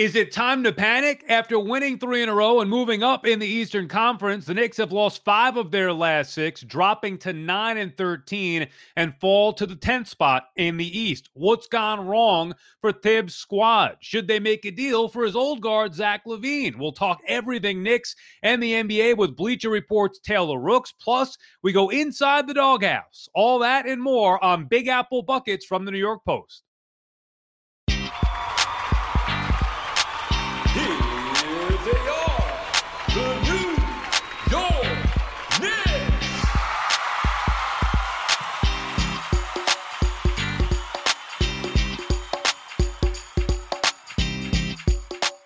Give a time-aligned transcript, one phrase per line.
[0.00, 1.26] Is it time to panic?
[1.28, 4.78] After winning three in a row and moving up in the Eastern Conference, the Knicks
[4.78, 8.66] have lost five of their last six, dropping to 9 and 13
[8.96, 11.28] and fall to the 10th spot in the East.
[11.34, 13.98] What's gone wrong for Thibs' squad?
[14.00, 16.78] Should they make a deal for his old guard, Zach LaVine?
[16.78, 20.94] We'll talk everything Knicks and the NBA with Bleacher Report's Taylor Rooks.
[20.98, 23.28] Plus, we go inside the doghouse.
[23.34, 26.62] All that and more on Big Apple Buckets from the New York Post.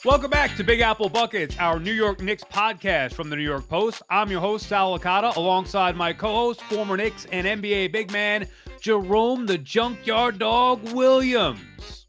[0.05, 3.67] Welcome back to Big Apple Buckets, our New York Knicks podcast from the New York
[3.71, 4.03] Post.
[4.11, 8.47] I'm your host, Sal Licata, alongside my co host, former Knicks and NBA big man,
[8.83, 12.04] Jerome the Junkyard Dog Williams.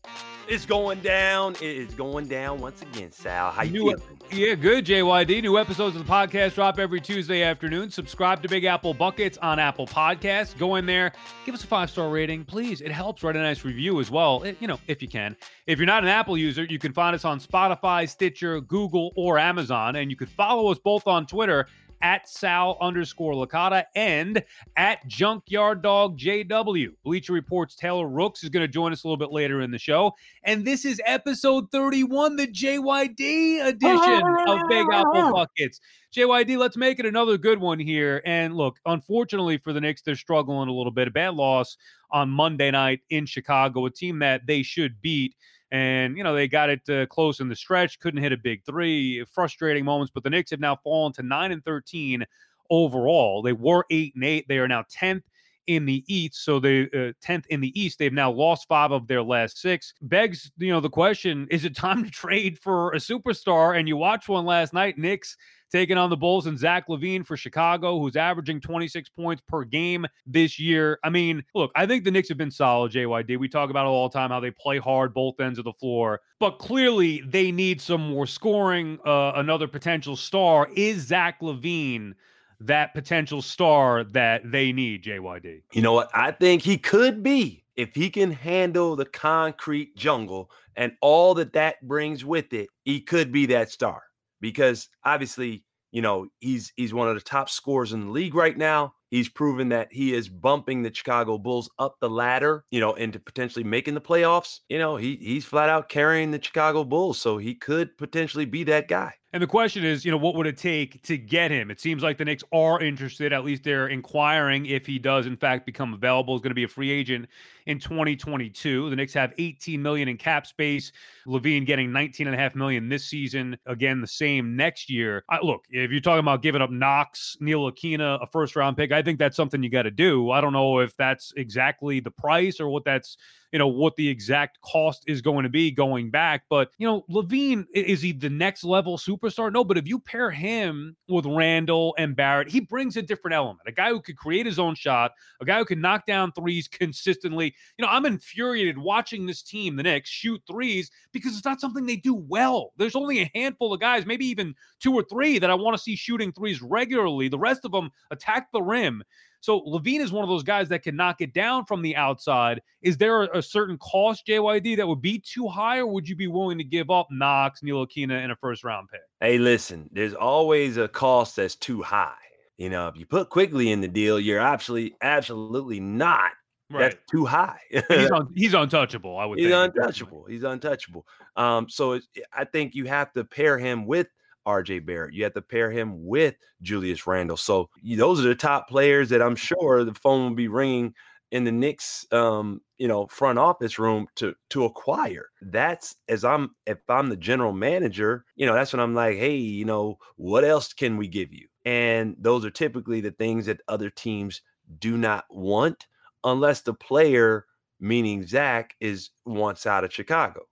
[0.48, 1.55] It's going down.
[1.55, 3.49] It is going down once again, Sal.
[3.49, 4.22] How you New, feeling?
[4.31, 5.41] Yeah, good, JYD.
[5.41, 7.89] New episodes of the podcast drop every Tuesday afternoon.
[7.89, 10.56] Subscribe to Big Apple Buckets on Apple Podcasts.
[10.56, 11.14] Go in there,
[11.47, 12.81] give us a five star rating, please.
[12.81, 13.23] It helps.
[13.23, 15.36] Write a nice review as well, it, you know, if you can.
[15.66, 19.39] If you're not an Apple user, you can find us on Spotify, Stitcher, Google, or
[19.39, 19.95] Amazon.
[19.95, 21.66] And you can follow us both on Twitter
[22.06, 24.44] at Sal underscore Licata and
[24.78, 26.89] at Junkyard Dog JW.
[27.03, 29.80] Bleacher Report's Taylor Rooks is going to join us a little bit later in the
[29.80, 30.12] show.
[30.44, 35.81] And this is episode 31, the JYD edition of Big Apple Buckets.
[36.16, 38.22] JYD, let's make it another good one here.
[38.23, 41.08] And look, unfortunately for the Knicks, they're struggling a little bit.
[41.08, 41.75] A bad loss
[42.12, 45.36] on Monday night in Chicago, a team that they should beat
[45.76, 48.64] and you know they got it uh, close in the stretch couldn't hit a big
[48.64, 52.26] three frustrating moments but the Knicks have now fallen to 9 and 13
[52.70, 53.42] overall.
[53.42, 55.23] They were 8 and 8 they are now 10th
[55.67, 59.08] in the East so they uh, 10th in the East they've now lost 5 of
[59.08, 62.97] their last 6 begs you know the question is it time to trade for a
[62.97, 65.35] superstar and you watched one last night Knicks
[65.72, 70.05] taking on the Bulls and Zach LaVine for Chicago, who's averaging 26 points per game
[70.25, 71.00] this year.
[71.03, 73.38] I mean, look, I think the Knicks have been solid, JYD.
[73.38, 75.73] We talk about it all the time, how they play hard both ends of the
[75.73, 79.00] floor, but clearly they need some more scoring.
[79.06, 82.13] Uh, another potential star is Zach LaVine
[82.61, 85.61] that potential star that they need, JYD?
[85.73, 86.09] You know what?
[86.13, 91.53] I think he could be if he can handle the concrete jungle and all that
[91.53, 92.69] that brings with it.
[92.83, 94.03] He could be that star
[94.41, 98.57] because obviously, you know, he's he's one of the top scorers in the league right
[98.57, 98.93] now.
[99.11, 103.19] He's proven that he is bumping the Chicago Bulls up the ladder, you know, into
[103.19, 104.59] potentially making the playoffs.
[104.69, 108.63] You know, he he's flat out carrying the Chicago Bulls, so he could potentially be
[108.66, 109.13] that guy.
[109.35, 111.69] And the question is, you know, what would it take to get him?
[111.69, 113.33] It seems like the Knicks are interested.
[113.33, 116.35] At least they're inquiring if he does, in fact, become available.
[116.35, 117.27] Is going to be a free agent
[117.66, 118.89] in 2022.
[118.89, 120.93] The Knicks have 18 million in cap space.
[121.27, 123.57] LaVine getting 19 and a half million this season.
[123.66, 125.25] Again, the same next year.
[125.29, 129.01] I, look, if you're talking about giving up Knox, Ntilikina, a first round pick, I
[129.01, 130.31] think that's something you got to do.
[130.31, 133.17] I don't know if that's exactly the price or what that's
[133.55, 136.43] you know what the exact cost is going to be going back.
[136.49, 139.49] But you know, LaVine, is he the next level superstar?
[139.49, 143.61] No, but if you pair him with Randle and Barrett, he brings a different element.
[143.66, 146.67] A guy who could create his own shot, a guy who can knock down threes
[146.67, 147.55] consistently.
[147.77, 151.85] You know, I'm infuriated watching this team, the Knicks, shoot threes because it's not something
[151.85, 152.73] they do well.
[152.75, 155.81] There's only a handful of guys, maybe even two or three, that I want to
[155.81, 157.29] see shooting threes regularly.
[157.29, 159.01] The rest of them attack the rim.
[159.45, 162.63] So LaVine is one of those guys that can knock it down from the outside.
[162.81, 166.16] Is there a, a certain cost, JYD, that would be too high, or would you
[166.16, 169.01] be willing to give up Knox, Ntilikina, and a first round pick?
[169.22, 172.16] Hey, listen, there's always a cost that's too high.
[172.57, 176.31] You know, if you put Quickley in the deal, you're absolutely absolutely not.
[176.72, 176.79] Right.
[176.79, 177.59] That's too high.
[177.69, 179.16] he's, un, he's untouchable.
[179.16, 179.38] I would.
[179.38, 179.75] He's think.
[179.75, 180.25] untouchable.
[180.28, 181.05] He's untouchable.
[181.35, 182.00] Um, so
[182.34, 184.07] I think you have to pair him with
[184.45, 185.13] RJ Barrett.
[185.13, 187.38] You have to pair him with Julius Randle.
[187.38, 190.94] So those are the top players that I'm sure the phone will be ringing
[191.31, 195.28] in the Knicks, um, you know, front office room to to acquire.
[195.41, 199.35] That's as I'm if I'm the general manager, you know, that's when I'm like, hey,
[199.35, 201.47] you know, what else can we give you?
[201.66, 204.41] And those are typically the things that other teams
[204.79, 205.87] do not want,
[206.23, 207.46] unless the player,
[207.79, 210.43] meaning Zach, is wants out of Chicago.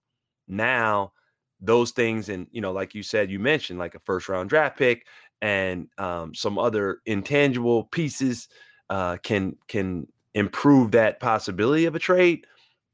[0.48, 1.14] Now
[1.64, 4.78] those things and you know like you said you mentioned like a first round draft
[4.78, 5.08] pick
[5.42, 8.50] and um, some other intangible pieces
[8.90, 10.06] uh, can can
[10.36, 12.46] improve that possibility of a trade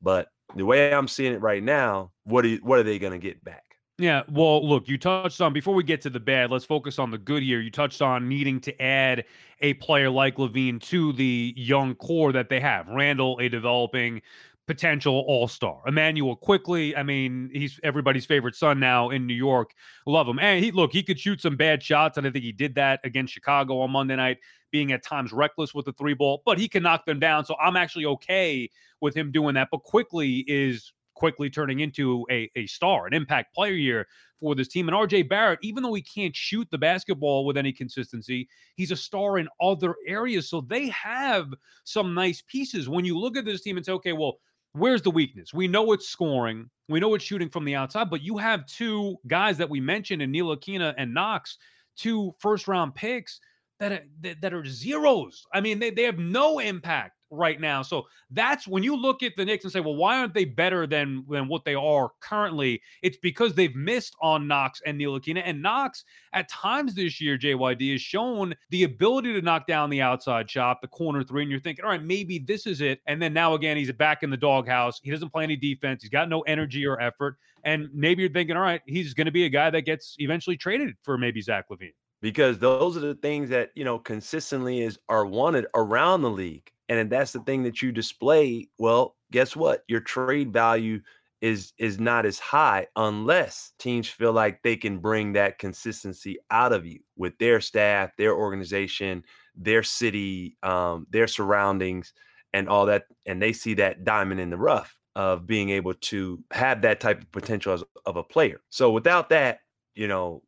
[0.02, 3.20] but the way i'm seeing it right now what are, what are they going to
[3.20, 3.64] get back
[4.00, 7.12] yeah, well, look, you touched on before we get to the bad, let's focus on
[7.12, 7.60] the good here.
[7.60, 9.26] You touched on needing to add
[9.60, 12.88] a player like LaVine to the young core that they have.
[12.88, 14.22] Randle, a developing
[14.70, 15.82] potential all star.
[15.88, 16.96] Immanuel Quickley.
[16.96, 19.72] I mean, he's everybody's favorite son now in New York.
[20.06, 20.38] Love him.
[20.38, 23.00] And he look, he could shoot some bad shots, and I think he did that
[23.04, 24.38] against Chicago on Monday night,
[24.72, 27.46] being at times reckless with the three ball, but he can knock them down.
[27.46, 28.70] So I'm actually okay
[29.02, 29.70] with him doing that.
[29.72, 34.08] But Quickley is quickly turning into a, a star, an impact player year
[34.40, 34.88] for this team.
[34.88, 38.96] And RJ Barrett, even though he can't shoot the basketball with any consistency, he's a
[38.96, 40.48] star in other areas.
[40.48, 41.48] So they have
[41.86, 42.88] some nice pieces.
[42.88, 44.38] When you look at this team and say, okay, well,
[44.74, 45.54] where's the weakness?
[45.54, 49.18] We know it's scoring, we know it's shooting from the outside, but you have two
[49.28, 51.58] guys that we mentioned in Ntilikina and Knox,
[51.96, 53.40] two first round picks
[53.80, 55.46] that are, that are zeros.
[55.54, 57.82] I mean, they, they have no impact right now.
[57.82, 60.88] So that's when you look at the Knicks and say, well, why aren't they better
[60.88, 62.82] than than what they are currently?
[63.02, 65.42] It's because they've missed on Knox and Ntilikina.
[65.46, 66.04] And Knox,
[66.34, 70.82] at times this year, JYD has shown the ability to knock down the outside shot,
[70.82, 73.02] the corner three, and you're thinking, all right, maybe this is it.
[73.08, 75.00] And then now again, he's back in the doghouse.
[75.04, 76.04] He doesn't play any defense.
[76.04, 77.38] He's got no energy or effort.
[77.64, 80.58] And maybe you're thinking, all right, he's going to be a guy that gets eventually
[80.58, 85.00] traded for maybe Zach LaVine because those are the things that you know consistently is
[85.10, 89.56] are wanted around the league and if that's the thing that you display well guess
[89.56, 89.84] what?
[89.88, 91.02] Your trade value
[91.42, 96.74] is is not as high unless teams feel like they can bring that consistency out
[96.74, 99.24] of you with their staff their organization
[99.56, 102.14] their city um, their surroundings
[102.54, 106.44] and all that and they see that diamond in the rough of being able to
[106.52, 108.62] have that type of potential as, of a player.
[108.70, 109.60] So without that
[109.96, 110.44] you know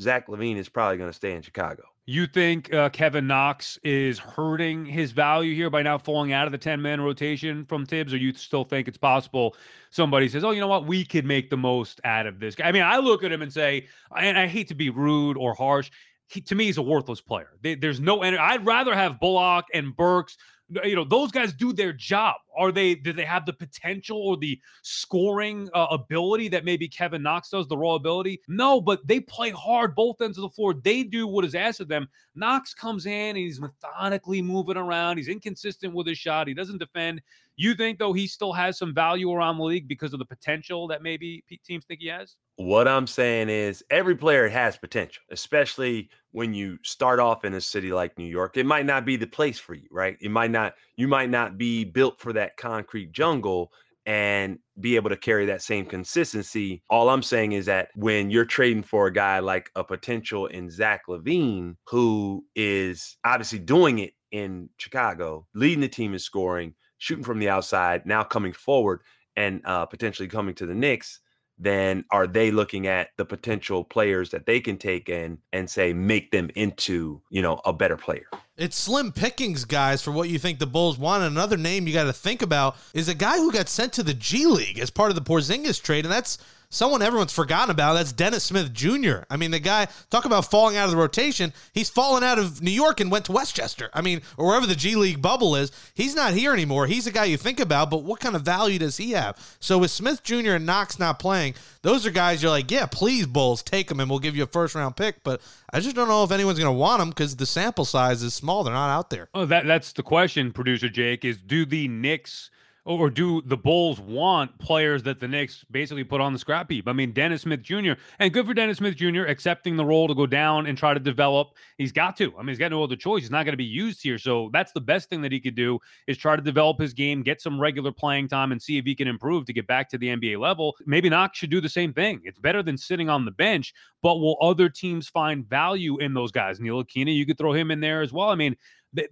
[0.00, 4.18] zach lavine is probably going to stay in chicago you think uh, Kevin Knox is
[4.18, 8.12] hurting his value here by now falling out of the 10 man rotation from Thibs,
[8.12, 9.54] or you still think it's possible
[9.90, 12.66] somebody says, oh, you know what, we could make the most out of this guy?
[12.66, 13.86] I mean, I look at him and say,
[14.16, 15.90] and I hate to be rude or harsh,
[16.28, 17.50] he, to me, he's a worthless player.
[17.60, 18.40] They, there's no energy.
[18.40, 20.36] I'd rather have Bullock and Burks
[20.84, 22.36] you know those guys do their job.
[22.56, 27.22] Are they do they have the potential or the scoring uh, ability that maybe kevin
[27.22, 28.40] knox does the raw ability?
[28.48, 30.74] No but they play hard both ends of the floor.
[30.74, 32.08] They do what is asked of them.
[32.34, 35.16] Knox comes in and he's methodically moving around.
[35.16, 36.48] He's inconsistent with his shot.
[36.48, 37.20] He doesn't defend
[37.62, 40.86] you think though he still has some value around the league because of the potential
[40.88, 46.10] that maybe teams think he has what I'm saying is every player has potential, especially
[46.32, 48.58] when you start off in a city like New York.
[48.58, 50.18] It might not be the place for you, right?
[50.20, 53.72] It might not you might not be built for that concrete jungle
[54.04, 56.82] and be able to carry that same consistency.
[56.90, 60.70] All I'm saying is that when you're trading for a guy like a potential in
[60.70, 67.24] Zach LaVine, who is obviously doing it in Chicago, leading the team in scoring, shooting
[67.24, 69.00] from the outside, now coming forward
[69.36, 71.18] and uh, potentially coming to the Knicks
[71.62, 75.92] then are they looking at the potential players that they can take in and say
[75.92, 78.26] make them into you know a better player
[78.56, 81.22] it's slim pickings guys for what you think the bulls want.
[81.22, 84.12] Another name you got to think about is a guy who got sent to the
[84.12, 86.38] g league as part of the porzingis trade and that's
[86.70, 87.94] someone everyone's forgotten about.
[87.94, 89.24] That's Dennis Smith Jr.
[89.28, 91.52] I mean, the guy, talk about falling out of the rotation.
[91.74, 93.90] He's fallen out of New York and went to Westchester.
[93.92, 95.72] I mean, or wherever the G League bubble is.
[95.94, 96.86] He's not here anymore.
[96.86, 99.36] He's a guy you think about, but what kind of value does he have?
[99.60, 100.52] So with Smith Jr.
[100.52, 104.08] and Knox not playing, those are guys you're like, yeah, please, Bulls, take them and
[104.08, 105.22] we'll give you a first round pick.
[105.24, 105.40] But
[105.72, 108.32] I just don't know if anyone's going to want them because the sample size is
[108.32, 108.64] small.
[108.64, 109.28] They're not out there.
[109.34, 112.50] Oh, that that's the question, producer Jake, is do the Knicks–
[112.84, 116.88] or do the Bulls want players that the Knicks basically put on the scrap heap?
[116.88, 117.92] I mean, Dennis Smith Jr.
[118.18, 119.22] and good for Dennis Smith Jr.
[119.22, 121.50] accepting the role to go down and try to develop.
[121.78, 122.32] He's got to.
[122.36, 123.22] I mean, he's got no other choice.
[123.22, 124.18] He's not going to be used here.
[124.18, 127.22] So that's the best thing that he could do is try to develop his game,
[127.22, 129.98] get some regular playing time, and see if he can improve to get back to
[129.98, 130.76] the NBA level.
[130.86, 132.20] Maybe Knox should do the same thing.
[132.24, 133.74] It's better than sitting on the bench.
[134.02, 136.58] But will other teams find value in those guys?
[136.58, 138.30] Ntilikina, you could throw him in there as well.
[138.30, 138.56] I mean,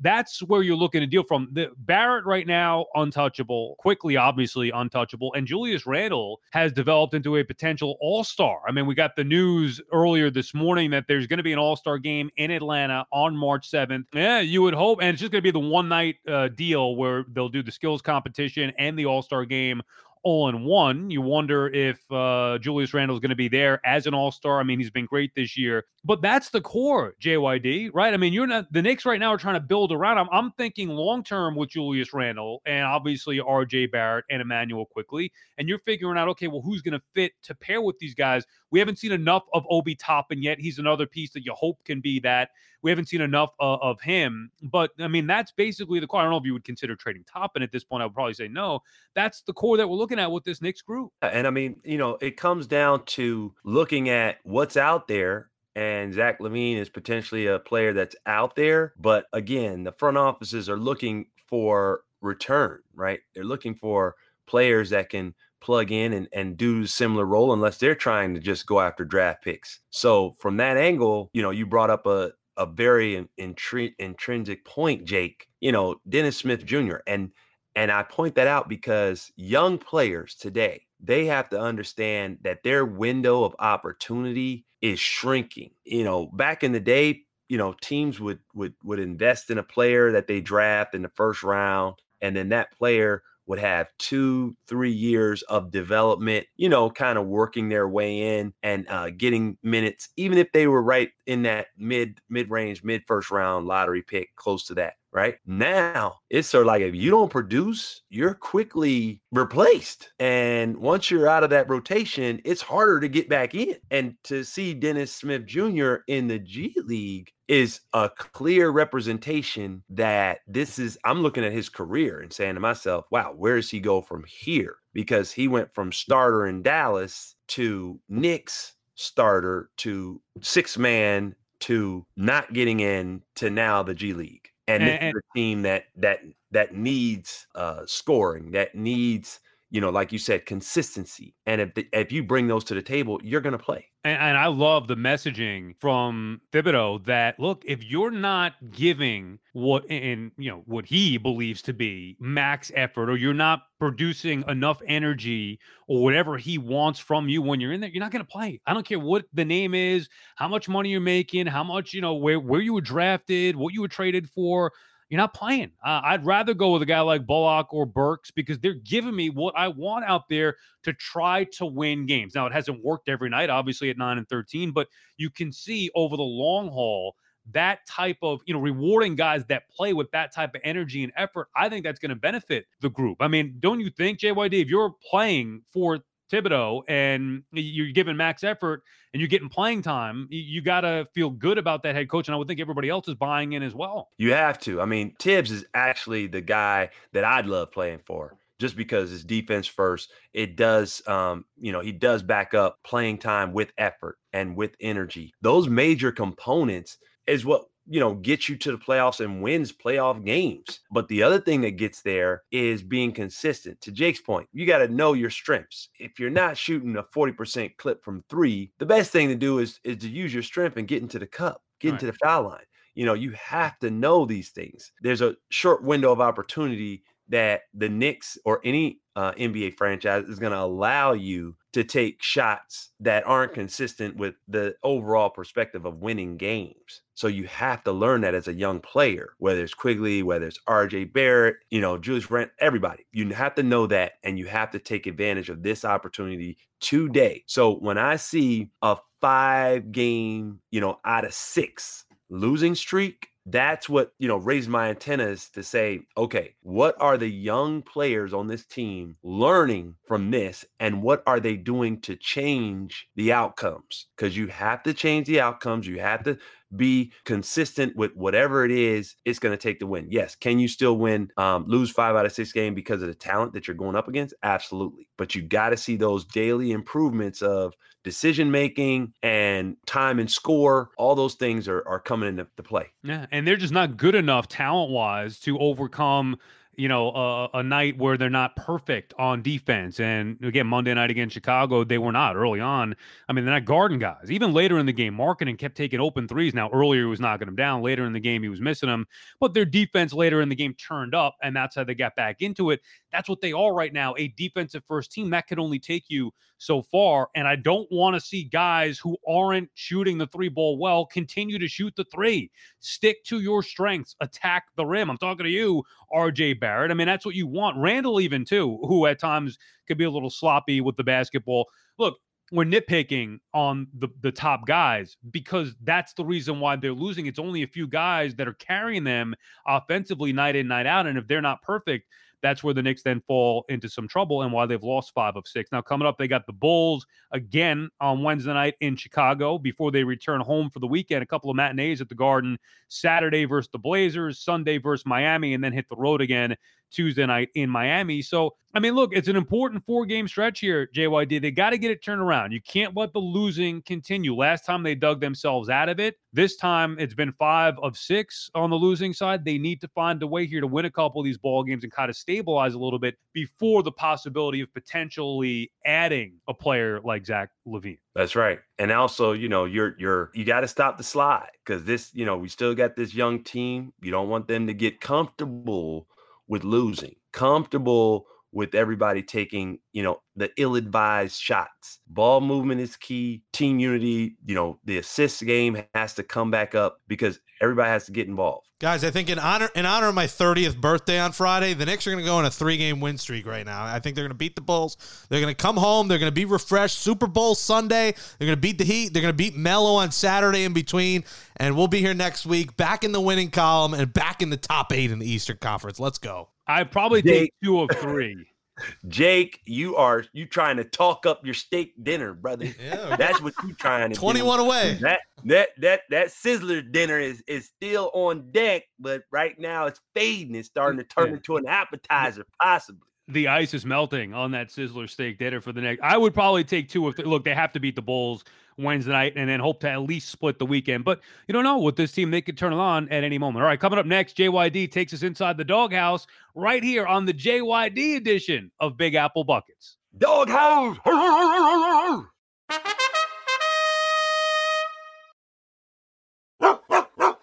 [0.01, 1.49] that's where you're looking to deal from.
[1.53, 3.77] The Barrett right now, untouchable.
[3.79, 5.33] Quickley obviously untouchable.
[5.35, 8.61] And Julius Randle has developed into a potential all star.
[8.67, 11.59] I mean, we got the news earlier this morning that there's going to be an
[11.59, 14.05] all star game in Atlanta on March 7th.
[14.13, 14.99] Yeah, you would hope.
[15.01, 17.73] And it's just going to be the one night uh, deal where they'll do the
[17.73, 19.81] skills competition and the all star game
[20.29, 21.11] all in one.
[21.11, 24.61] You wonder if uh, Julius Randle is going to be there as an all star.
[24.61, 28.13] I mean, he's been great this year, but that's the core, JYD, right?
[28.13, 30.19] I mean, you're not the Knicks right now are trying to build around.
[30.19, 35.33] I'm, I'm thinking long term with Julius Randle and obviously RJ Barrett and Immanuel Quickley.
[35.57, 38.45] and you're figuring out, okay, well, who's going to fit to pair with these guys?
[38.71, 40.61] We haven't seen enough of Obi Toppin yet.
[40.61, 42.51] He's another piece that you hope can be that.
[42.83, 46.21] We haven't seen enough uh, of him, but I mean, that's basically the core.
[46.21, 48.03] I don't know if you would consider trading Toppin at this point.
[48.03, 48.81] I would probably say no.
[49.15, 51.13] That's the core that we're looking at with this Knicks group.
[51.23, 56.13] And I mean, you know, it comes down to looking at what's out there and
[56.13, 58.95] Zach LaVine is potentially a player that's out there.
[58.99, 63.21] But again, the front offices are looking for return, right?
[63.33, 64.17] They're looking for
[64.49, 68.67] players that can plug in and, and do similar role unless they're trying to just
[68.67, 69.79] go after draft picks.
[69.91, 75.05] So from that angle, you know, you brought up a a very intri- intrinsic point,
[75.05, 75.47] Jake.
[75.61, 76.97] You know, Dennis Smith Jr.
[77.07, 77.31] and
[77.79, 82.85] and I point that out because young players today, they have to understand that their
[82.85, 85.71] window of opportunity is shrinking.
[85.85, 89.63] You know, back in the day, you know, teams would would would invest in a
[89.63, 94.57] player that they draft in the first round and then that player would have two,
[94.67, 99.57] three years of development, you know, kind of working their way in and uh, getting
[99.63, 104.03] minutes, even if they were right in that mid mid range, mid first round lottery
[104.03, 104.95] pick, close to that.
[105.19, 110.13] Right now, it's sort of like if you don't produce, you're quickly replaced.
[110.21, 113.75] And once you're out of that rotation, it's harder to get back in.
[113.91, 115.97] And to see Dennis Smith Jr.
[116.07, 121.69] in the G League is a clear representation that this is I'm looking at his
[121.69, 124.77] career and saying to myself, wow, where does he go from here?
[124.93, 132.53] Because he went from starter in Dallas to Knicks starter to six man to not
[132.53, 134.49] getting in to now the G League.
[134.69, 136.21] And, and, is a team that that
[136.53, 141.35] that needs uh scoring, that needs you know, like you said, consistency.
[141.45, 143.87] And if the, if you bring those to the table, you're going to play.
[144.05, 149.85] And, and, I love the messaging from Thibodeau that look, if you're not giving what
[149.91, 154.81] in you know what he believes to be max effort, or you're not producing enough
[154.87, 158.31] energy or whatever he wants from you when you're in there, you're not going to
[158.31, 158.61] play.
[158.67, 162.01] I don't care what the name is, how much money you're making, how much you
[162.01, 164.73] know where where you were drafted, what you were traded for
[165.09, 165.73] you're not playing.
[165.85, 169.31] Uh, I'd rather go with a guy like Bullock or Burks because they're giving me
[169.31, 172.35] what I want out there to try to win games.
[172.35, 175.91] Now, it hasn't worked every night, obviously, at 9 and 13, but you can see
[175.95, 177.17] over the long haul
[177.53, 181.13] that type of, you know, rewarding guys that play with that type of energy and
[181.17, 181.49] effort.
[181.57, 183.19] I think that's going to benefit the group.
[183.21, 186.01] I mean, don't you think, JYD, if you're playing for
[186.31, 188.83] Thibodeau and you're giving max effort
[189.13, 192.29] and you're getting playing time, you got to feel good about that head coach.
[192.29, 194.09] And I would think everybody else is buying in as well.
[194.19, 194.81] You have to.
[194.81, 199.25] I mean, Thibs is actually the guy that I'd love playing for just because it's
[199.25, 200.11] defense first.
[200.33, 204.75] It does, um, you know, he does back up playing time with effort and with
[204.81, 205.33] energy.
[205.41, 210.25] Those major components is what you know, get you to the playoffs and wins playoff
[210.25, 210.81] games.
[210.91, 213.81] But the other thing that gets there is being consistent.
[213.83, 215.89] To Jake's point, you got to know your strengths.
[215.99, 219.81] If you're not shooting a 40% clip from three, the best thing to do is,
[219.85, 222.65] is to use your strength and get into the cup, get into the foul line.
[222.95, 224.93] You know, you have to know these things.
[225.03, 230.39] There's a short window of opportunity that the Knicks or any uh, NBA franchise is
[230.39, 235.99] going to allow you to take shots that aren't consistent with the overall perspective of
[235.99, 237.03] winning games.
[237.19, 240.61] So you have to learn that as a young player, whether it's Quickley, whether it's
[240.69, 243.07] RJ Barrett, you know, Julius Randle, everybody.
[243.11, 247.43] You have to know that and you have to take advantage of this opportunity today.
[247.49, 253.89] So when I see a five game, you know, out of six losing streak, that's
[253.89, 258.47] what you know raised my antennas to say okay what are the young players on
[258.47, 264.07] this team learning from this and what are they doing to change the outcomes?
[264.17, 266.39] Because you have to change the outcomes you have to
[266.77, 270.07] be consistent with whatever it is it's going to take to win.
[270.11, 273.15] Yes can you still win um, lose five out of six game because of the
[273.15, 274.35] talent that you're going up against?
[274.43, 275.09] Absolutely.
[275.17, 277.75] But you got to see those daily improvements of
[278.05, 283.27] decision making and time and score all those things are, are coming into play yeah
[283.33, 286.37] and they're just not good enough talent wise to overcome
[286.79, 289.99] you know, a, night where they're not perfect on defense.
[289.99, 292.95] And again, Monday night against Chicago, they were not early on.
[293.29, 294.31] I mean, they're not garden guys.
[294.31, 296.55] Even later in the game, Markkanen kept taking open threes.
[296.55, 297.83] Now, earlier he was knocking them down.
[297.83, 299.07] Later in the game, he was missing them.
[299.41, 302.43] But their defense later in the game turned up, and that's how they got back
[302.43, 302.81] into it.
[303.13, 305.31] That's what they are right now a defensive first team.
[305.31, 307.29] That could only take you so far.
[307.35, 311.59] And I don't want to see guys who aren't shooting the three ball well continue
[311.59, 312.51] to shoot the three.
[312.81, 315.11] Stick to your strengths, attack the rim.
[315.11, 316.91] I'm talking to you, RJ Barrett.
[316.91, 317.79] I mean, that's what you want.
[317.79, 321.67] Randle, even too, who at times could be a little sloppy with the basketball.
[321.99, 322.19] Look,
[322.51, 327.27] we're nitpicking on the the top guys because that's the reason why they're losing.
[327.27, 329.35] It's only a few guys that are carrying them
[329.67, 332.07] offensively night in night out, and if they're not perfect,
[332.43, 335.47] that's where the Knicks then fall into some trouble and why they've lost five of
[335.47, 335.71] six.
[335.73, 340.05] Now, coming up, they got the Bulls again on Wednesday night in Chicago before they
[340.05, 341.23] return home for the weekend.
[341.23, 345.63] A couple of matinees at the Garden Saturday versus the Blazers, Sunday versus Miami, and
[345.63, 346.57] then hit the road again
[346.91, 348.23] Tuesday night in Miami.
[348.23, 351.41] So, I mean, look, it's an important four game stretch here, JYD.
[351.41, 352.53] They got to get it turned around.
[352.53, 354.35] You can't let the losing continue.
[354.35, 356.17] Last time they dug themselves out of it.
[356.33, 359.45] This time it's been five of six on the losing side.
[359.45, 361.83] They need to find a way here to win a couple of these ball games
[361.83, 367.01] and kind of stabilize a little bit before the possibility of potentially adding a player
[367.01, 367.99] like Zach LaVine.
[368.15, 368.59] That's right.
[368.79, 372.27] And also, you know, you're you're you got to stop the slide because this, you
[372.27, 373.93] know, we still got this young team.
[374.03, 376.07] You don't want them to get comfortable
[376.49, 381.99] with losing, comfortable with everybody taking, you know, the ill-advised shots.
[382.07, 383.43] Ball movement is key.
[383.53, 388.07] Team unity, you know, the assist game has to come back up because everybody has
[388.07, 388.69] to get involved.
[388.81, 392.07] Guys, I think in honor in honor of my 30th birthday on Friday, the Knicks
[392.07, 393.85] are going to go on a three-game win streak right now.
[393.85, 394.97] I think they're going to beat the Bulls.
[395.29, 396.07] They're going to come home.
[396.07, 396.99] They're going to be refreshed.
[396.99, 398.15] Super Bowl Sunday.
[398.39, 399.13] They're going to beat the Heat.
[399.13, 401.25] They're going to beat Melo on Saturday in between.
[401.57, 404.57] And we'll be here next week, back in the winning column and back in the
[404.57, 405.99] top eight in the Eastern Conference.
[405.99, 406.51] Let's go.
[406.69, 408.47] I probably take two of three.
[409.09, 412.67] Jake, you are you trying to talk up your steak dinner, brother.
[412.81, 413.17] Yeah.
[413.17, 414.65] That's what you're trying to 21 do.
[414.65, 414.99] away.
[415.01, 420.01] That that that that sizzler dinner is is still on deck, but right now it's
[420.15, 420.55] fading.
[420.55, 421.35] It's starting to turn Yeah.
[421.37, 423.08] into an appetizer, possibly.
[423.29, 426.01] The ice is melting on that Sizzler steak dinner for the next.
[426.03, 428.43] I would probably take two if The, look, they have to beat the Bulls
[428.79, 431.05] Wednesday night and then hope to at least split the weekend.
[431.05, 433.63] But you don't know with this team; they could turn it on at any moment.
[433.63, 437.35] All right, coming up next, JYD takes us inside the doghouse right here on the
[437.35, 439.97] JYD edition of Big Apple Buckets.
[440.17, 440.97] Doghouse.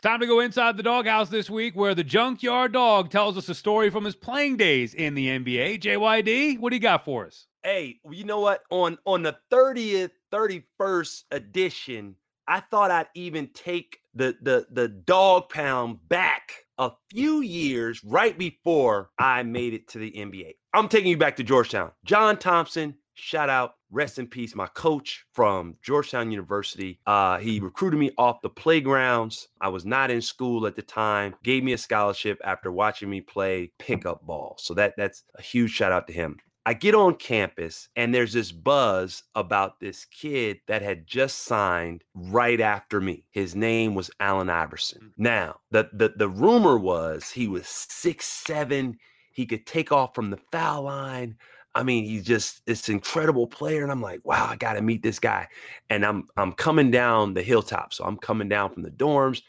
[0.06, 3.56] Time to go inside the doghouse this week, where the junkyard dog tells us a
[3.56, 5.82] story from his playing days in the NBA.
[5.82, 7.48] JYD, what do you got for us?
[7.64, 8.62] Hey, you know what?
[8.70, 12.16] On on the 30th, 31st edition,
[12.48, 18.38] I thought I'd even take the the the dog pound back a few years right
[18.38, 20.52] before I made it to the NBA.
[20.72, 21.94] I'm taking you back to Georgetown.
[22.06, 27.00] John Thompson, shout out, rest in peace, my coach from Georgetown University.
[27.08, 29.48] Uh, he recruited me off the playgrounds.
[29.62, 33.22] I was not in school at the time, gave me a scholarship after watching me
[33.22, 34.58] play pickup ball.
[34.60, 36.38] So that that's a huge shout out to him.
[36.68, 42.04] I get on campus and there's this buzz about this kid that had just signed
[42.16, 43.24] right after me.
[43.32, 45.14] His name was Allen Iverson.
[45.16, 48.98] Now, the the, the rumor was he was six seven.
[49.32, 51.38] He could take off from the foul line.
[51.76, 53.84] I mean, he's just this incredible player.
[53.84, 55.48] And I'm like, wow, I gotta meet this guy.
[55.90, 57.94] And I'm I'm coming down the hilltop.
[57.94, 59.42] So I'm coming down from the dorms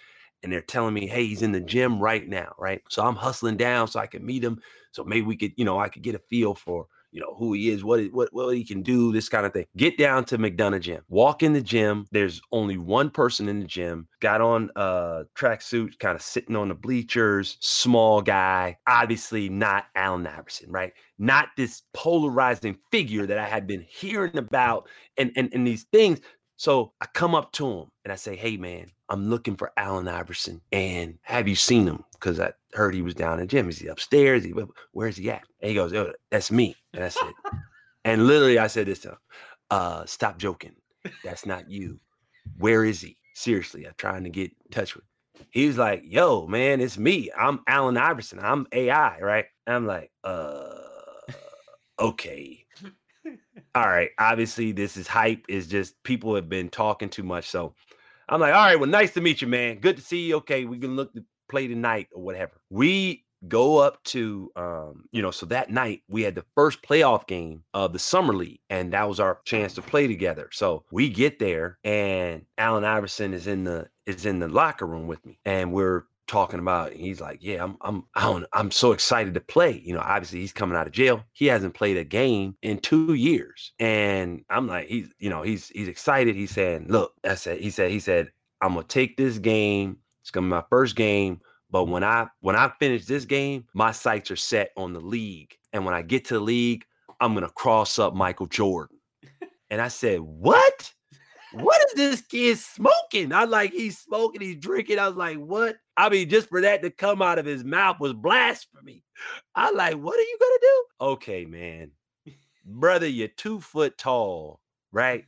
[0.43, 2.83] and they're telling me, hey, he's in the gym right now, right?
[2.89, 4.61] So I'm hustling down so I can meet him.
[4.93, 7.53] So maybe we could, you know, I could get a feel for you know who
[7.53, 9.66] he is, what what what he can do, this kind of thing.
[9.77, 11.03] Get down to McDonough Gym.
[11.09, 12.07] Walk in the gym.
[12.12, 14.09] There's only one person in the gym.
[14.21, 17.57] Got on a tracksuit, kind of sitting on the bleachers.
[17.61, 20.92] Small guy, obviously not Allen Iverson, right?
[21.19, 26.21] Not this polarizing figure that I had been hearing about and and, and these things.
[26.57, 30.09] So I come up to him and I say, "Hey, man, I'm looking for Allen
[30.09, 30.62] Iverson.
[30.73, 32.03] And have you seen him?
[32.12, 33.69] Because I heard he was down in the gym.
[33.69, 34.42] Is he upstairs?
[34.42, 34.55] He,
[34.92, 37.11] where's he at?" And he goes, "Oh, that's me." And I
[38.04, 39.18] and literally I said this to him,
[39.70, 40.74] uh, "Stop joking.
[41.22, 42.00] That's not you.
[42.59, 43.18] Where is he?
[43.35, 45.04] Seriously, I'm trying to get in touch with."
[45.50, 47.30] He was like, "Yo, man, it's me.
[47.37, 48.40] I'm Allen Iverson.
[48.40, 50.70] I'm AI, right?" And I'm like, "Uh,
[51.98, 52.64] okay."
[53.74, 55.44] all right, obviously this is hype.
[55.48, 57.48] Is just people have been talking too much.
[57.48, 57.74] So
[58.28, 59.78] I'm like, all right, well, nice to meet you, man.
[59.78, 60.37] Good to see you.
[60.37, 62.52] Okay, we can look to play tonight or whatever.
[62.70, 67.27] We go up to um, you know, so that night we had the first playoff
[67.27, 70.49] game of the summer league, and that was our chance to play together.
[70.53, 75.07] So we get there, and Allen Iverson is in the is in the locker room
[75.07, 79.35] with me, and we're talking about he's like yeah i'm i'm I i'm so excited
[79.35, 79.81] to play.
[79.85, 81.22] You know obviously he's coming out of jail.
[81.33, 85.68] He hasn't played a game in two years and i'm like he's you know he's
[85.68, 86.35] he's excited.
[86.35, 89.99] He's saying look i said he said he said i'm gonna take this game.
[90.22, 91.40] It's gonna be my first game
[91.77, 95.55] but when i when i finish this game my sights are set on the league
[95.75, 96.87] and when i get to the league
[97.21, 98.97] i'm gonna cross up michael jordan
[99.69, 100.91] and i said what
[101.53, 103.33] what is this kid smoking?
[103.33, 104.99] I like he's smoking, he's drinking.
[104.99, 105.77] I was like, what?
[105.97, 109.05] I mean, just for that to come out of his mouth was blasphemy.
[109.55, 110.85] I like, what are you gonna do?
[111.01, 111.93] Okay, man,
[112.67, 114.61] brother, you're two foot tall,
[114.93, 115.25] right?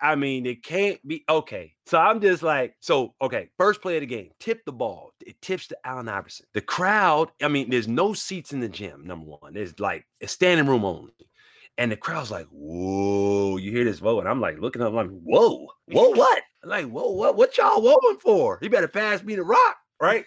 [0.00, 1.74] I mean, it can't be okay.
[1.86, 5.12] So I'm just like, so okay, first play of the game, tip the ball.
[5.26, 6.46] It tips to Allen Iverson.
[6.54, 9.06] The crowd, I mean, there's no seats in the gym.
[9.06, 11.12] Number one, there's like a standing room only.
[11.76, 14.20] And the crowd's like, whoa, you hear this vote?
[14.20, 16.42] And I'm like looking up, I'm like, whoa, whoa, what?
[16.64, 17.36] I'm like, whoa, what?
[17.36, 18.58] What y'all whoaing for?
[18.60, 20.24] You better pass me the rock, right?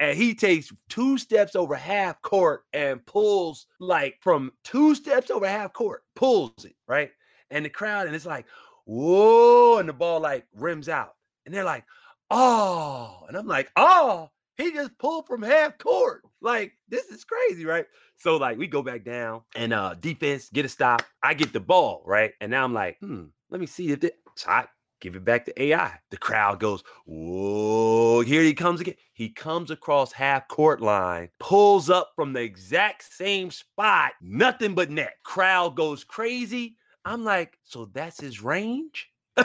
[0.00, 5.46] and he takes two steps over half court and pulls like from two steps over
[5.46, 7.10] half court, pulls it, right?
[7.50, 8.46] And the crowd, and it's like,
[8.84, 11.14] whoa, and the ball like rims out.
[11.46, 11.84] And they're like,
[12.30, 16.22] oh, and I'm like, oh, he just pulled from half court.
[16.40, 17.86] Like, this is crazy, right?
[18.16, 21.02] So, like, we go back down and uh defense get a stop.
[21.22, 22.32] I get the ball, right?
[22.40, 24.68] And now I'm like, hmm, let me see if the shot
[25.04, 25.92] give it back to AI.
[26.10, 28.94] The crowd goes, Whoa, here he comes again.
[29.12, 34.90] He comes across half court line, pulls up from the exact same spot, nothing but
[34.90, 35.14] net.
[35.22, 36.76] Crowd goes crazy.
[37.04, 39.10] I'm like, so that's his range?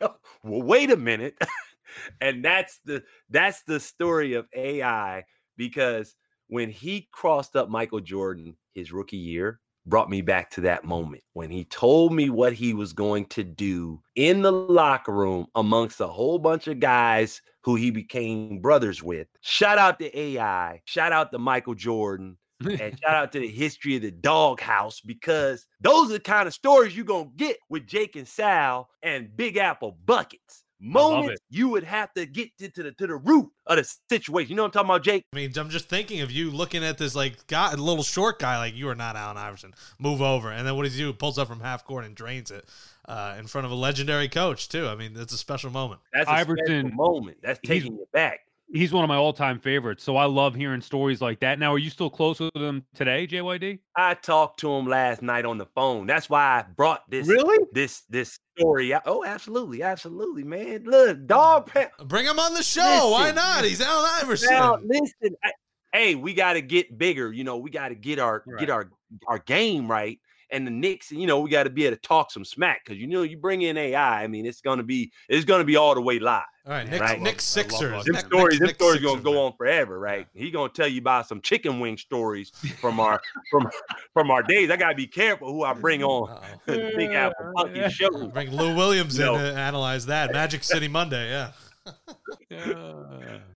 [0.00, 1.36] Oh, well, wait a minute.
[2.20, 5.24] and that's the that's the story of AI
[5.56, 6.16] because
[6.48, 11.22] when he crossed up Michael Jordan his rookie year, brought me back to that moment
[11.34, 16.00] when he told me what he was going to do in the locker room amongst
[16.00, 19.28] a whole bunch of guys who he became brothers with.
[19.42, 22.36] Shout out to AI, shout out to Michael Jordan.
[22.80, 26.54] and shout out to the history of the doghouse because those are the kind of
[26.54, 31.68] stories you're going to get with Jake and Sal and Big Apple Buckets moments you
[31.68, 34.50] would have to get to, to, the to the root of the situation.
[34.50, 35.24] You know what I'm talking about, Jake?
[35.32, 38.38] I mean, I'm just thinking of you looking at this like guy, a little short
[38.38, 39.74] guy, like you are not Allen Iverson.
[39.98, 41.12] Move over, and then what does he do?
[41.12, 42.68] Pulls up from half court and drains it
[43.08, 44.86] uh, in front of a legendary coach too.
[44.86, 46.00] I mean, that's a special moment.
[46.12, 47.38] That's a Iverson moment.
[47.42, 48.40] That's taking it back
[48.72, 50.02] he's one of my all-time favorites.
[50.02, 51.58] So I love hearing stories like that.
[51.58, 53.78] Now, are you still close with him today, JYD?
[53.96, 56.06] I talked to him last night on the phone.
[56.06, 58.94] That's why I brought this really this this story.
[59.06, 60.84] Oh, absolutely, absolutely, man.
[60.84, 61.70] Look, dog.
[61.70, 62.08] Mm.
[62.08, 62.82] Bring him on the show.
[62.82, 63.64] Listen, Why not?
[63.64, 64.50] He's Allen Iverson.
[64.50, 65.36] Now, listen.
[65.42, 65.52] I,
[65.92, 67.32] hey, we got to get bigger.
[67.32, 68.60] You know, we got to get our right.
[68.60, 68.90] get our
[69.28, 70.18] our game right
[70.54, 72.98] and the Knicks, you know, we got to be able to talk some smack because
[72.98, 74.22] you know you bring in AI.
[74.22, 76.44] I mean, it's gonna be it's gonna be all the way live.
[76.66, 77.20] All right, Knicks, right?
[77.20, 78.04] Knicks Sixers.
[78.04, 80.26] This story, this story's gonna go on forever, right?
[80.32, 83.68] He gonna tell you about some chicken wing stories from our from
[84.12, 84.70] from our days.
[84.70, 88.28] I gotta be careful who I bring on Big Apple Monkey show.
[88.28, 91.30] Bring Lou Williams in to analyze that Magic City Monday.
[91.30, 91.50] Yeah.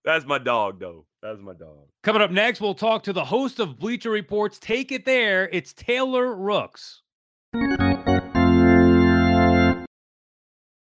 [0.05, 1.07] That's my dog, though.
[1.23, 1.87] That's my dog.
[2.03, 5.49] Coming up next, we'll talk to the host of Bleacher Report's Take It There.
[5.51, 7.03] It's Taylor Rooks.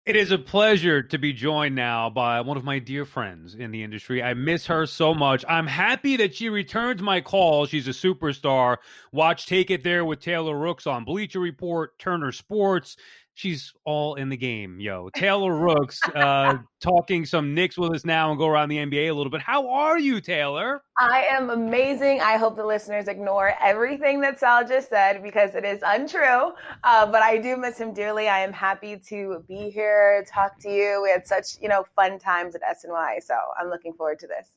[0.05, 3.69] It is a pleasure to be joined now by one of my dear friends in
[3.69, 4.23] the industry.
[4.23, 5.45] I miss her so much.
[5.47, 7.67] I'm happy that she returns my call.
[7.67, 8.77] She's a superstar.
[9.11, 12.97] Watch Take It There with Taylor Rooks on Bleacher Report, Turner Sports
[13.39, 15.09] she's all in the game, yo.
[15.15, 19.13] Taylor Rooks uh, talking some Knicks with us now and go around the NBA a
[19.13, 19.41] little bit.
[19.41, 20.83] How are you, Taylor?
[20.97, 22.19] I am amazing.
[22.19, 26.51] I hope the listeners ignore everything that Sal just said because it is untrue.
[26.83, 28.27] Uh, but I do miss him dearly.
[28.27, 30.99] I am happy to be here, talk to you.
[31.01, 34.49] We had such you know fun times at SNY, so I'm looking forward to this.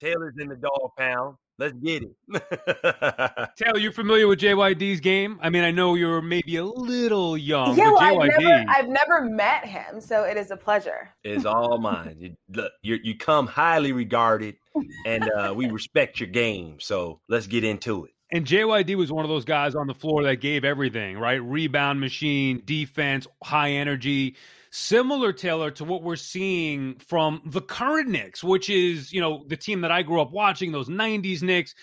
[0.00, 1.36] Taylor's in the dog pound.
[1.58, 3.50] Let's get it.
[3.56, 5.40] Taylor, you familiar with JYD's game?
[5.42, 7.76] I mean, I know you're maybe a little young.
[7.76, 8.20] Yeah, well, JYD...
[8.20, 11.10] I've, never, I've never met him, so it is a pleasure.
[11.24, 12.16] It's all mine.
[12.20, 14.56] You, look, you you come highly regarded,
[15.04, 16.78] and uh, we respect your game.
[16.78, 18.12] So let's get into it.
[18.30, 21.42] And JYD was one of those guys on the floor that gave everything, right?
[21.42, 24.36] Rebound machine, defense, high energy
[24.70, 29.56] similar Taylor to what we're seeing from the current Knicks, which is you know the
[29.56, 31.74] team that I grew up watching, those '90s Knicks.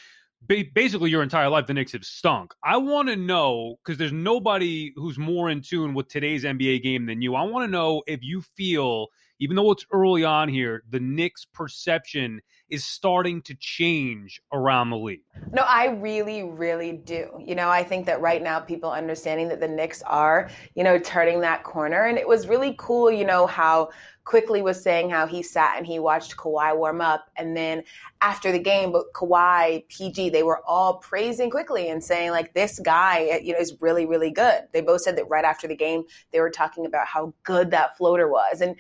[0.48, 2.54] Ba- basically, your entire life, the Knicks have stunk.
[2.64, 7.06] I want to know because there's nobody who's more in tune with today's NBA game
[7.08, 7.36] than you.
[7.36, 9.08] I want to know if you feel,
[9.40, 14.98] even though it's early on here, the Knicks' perception is starting to change around the
[14.98, 15.22] league.
[15.52, 17.30] No, I really, really do.
[17.40, 20.98] You know, I think that right now people understanding that the Knicks are, you know,
[20.98, 22.06] turning that corner.
[22.06, 23.90] And it was really cool, you know, how
[24.26, 27.30] Quickley was saying how he sat and he watched Kawhi warm up.
[27.38, 27.84] And then
[28.22, 32.80] after the game, but Kawhi, PG, they were all praising Quickley and saying, like, this
[32.80, 34.64] guy, eh, you know, is really, really good.
[34.74, 37.96] They both said that right after the game, they were talking about how good that
[37.98, 38.62] floater was.
[38.62, 38.76] And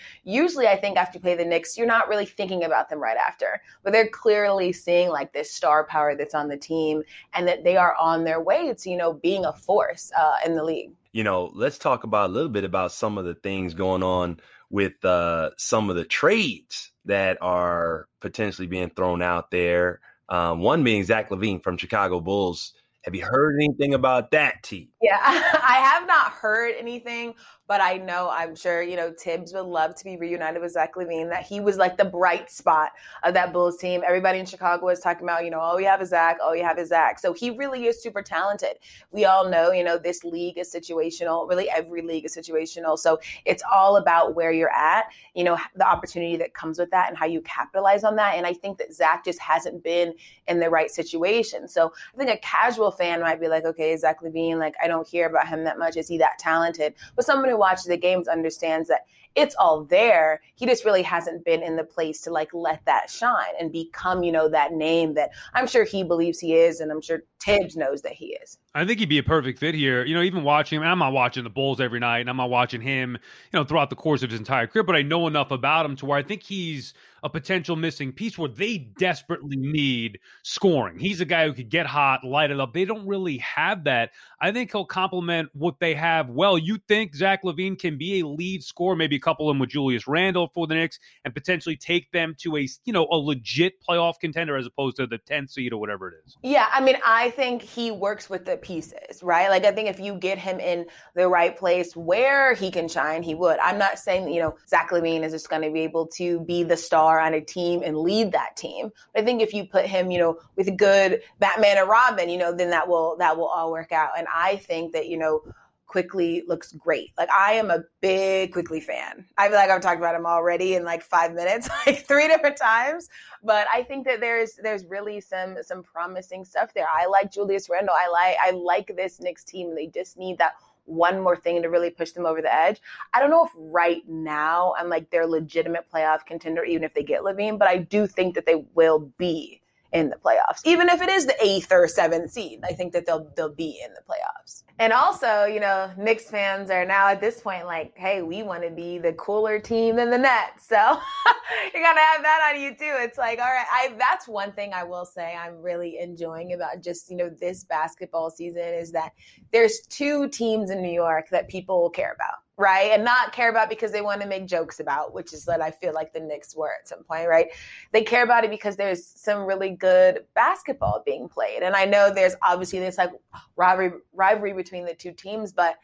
[0.46, 3.18] usually I think after you play the Knicks, you're not really thinking about them right
[3.18, 3.62] after.
[3.84, 7.02] But they're clearly seeing like this star power that's on the team
[7.34, 10.56] and that they are on their way to, you know, being a force uh, in
[10.56, 10.92] the league.
[11.14, 14.40] You know, let's talk about a little bit about some of the things going on
[14.70, 20.00] with uh, some of the trades that are potentially being thrown out there.
[20.30, 24.90] Um, one being Zach LaVine from Chicago Bulls Have you heard anything about that, T?
[25.02, 27.34] Yeah, I have not heard anything,
[27.68, 30.96] but I know I'm sure, you know, Thibs would love to be reunited with Zach
[30.96, 32.92] LaVine, that he was like the bright spot
[33.24, 34.04] of that Bulls team.
[34.06, 36.64] Everybody in Chicago was talking about, you know, all you have is Zach, all you
[36.64, 37.20] have is Zach.
[37.20, 38.78] So he really is super talented.
[39.12, 41.50] We all know, you know, this league is situational.
[41.50, 43.00] Really, every league is situational.
[43.00, 47.10] So it's all about where you're at, you know, the opportunity that comes with that
[47.10, 48.36] and how you capitalize on that.
[48.36, 50.14] And I think that Zach just hasn't been
[50.48, 51.68] in the right situation.
[51.68, 55.08] So I think a casual fan might be like, okay, Zach LaVine, like I don't
[55.08, 55.98] hear about him that much.
[55.98, 56.94] Is he that talented?
[57.16, 60.42] But someone watches the games understands that it's all there.
[60.56, 64.24] He just really hasn't been in the place to like let that shine and become,
[64.24, 67.76] you know, that name that I'm sure he believes he is, and I'm sure Thibs
[67.76, 68.58] knows that he is.
[68.74, 70.04] I think he'd be a perfect fit here.
[70.04, 72.50] You know, even watching him, I'm not watching the Bulls every night, and I'm not
[72.50, 75.52] watching him, you know, throughout the course of his entire career, but I know enough
[75.52, 76.94] about him to where I think he's
[77.24, 81.00] a potential missing piece where they desperately need scoring.
[81.00, 82.74] He's a guy who could get hot, light it up.
[82.74, 84.12] They don't really have that.
[84.40, 86.56] I think he'll complement what they have well.
[86.58, 90.50] You think Zach LaVine can be a lead scorer, maybe couple them with Julius Randle
[90.54, 94.56] for the Knicks, and potentially take them to a you know a legit playoff contender
[94.56, 96.38] as opposed to the 10th seed or whatever it is.
[96.44, 99.50] Yeah, I mean, I think he works with the pieces, right?
[99.50, 100.86] Like I think if you get him in
[101.16, 103.58] the right place where he can shine, he would.
[103.60, 106.64] I'm not saying you know Zach LaVine is just going to be able to be
[106.64, 108.92] the star on a team and lead that team.
[109.14, 112.38] But I think if you put him, you know, with good Batman and Robin, you
[112.38, 114.12] know, then that will that will all work out.
[114.18, 115.42] And I think that you know
[115.88, 117.12] Quickley looks great.
[117.18, 119.26] Like I am a big Quickley fan.
[119.38, 122.58] I feel like I've talked about him already in like five minutes, like three different
[122.58, 123.10] times.
[123.44, 126.88] But I think that there's there's really some some promising stuff there.
[126.92, 127.96] I like Julius Randle.
[127.98, 129.76] I like I like this Knicks team.
[129.76, 130.54] They just need that
[130.86, 132.82] one more thing to really push them over the edge.
[133.14, 137.04] I don't know if right now I'm like their legitimate playoff contender, even if they
[137.04, 139.62] get LaVine, but I do think that they will be
[139.96, 140.60] in the playoffs.
[140.66, 143.82] Even if it is the eighth or seventh seed, I think that they'll they'll be
[143.84, 144.64] in the playoffs.
[144.78, 148.64] And also, you know, Knicks fans are now at this point like, hey, we want
[148.64, 150.68] to be the cooler team than the Nets.
[150.68, 150.76] So
[151.74, 152.94] you're gonna have that on you too.
[153.00, 156.84] It's like, all right, I that's one thing I will say I'm really enjoying about
[156.84, 159.14] just, you know, this basketball season is that
[159.54, 162.92] there's two teams in New York that people care about right?
[162.92, 165.72] And not care about because they want to make jokes about, which is what I
[165.72, 167.48] feel like the Knicks were at some point, right?
[167.92, 171.64] They care about it because there's some really good basketball being played.
[171.64, 173.12] And I know there's obviously this like
[173.56, 175.76] rivalry rivalry between the two teams, but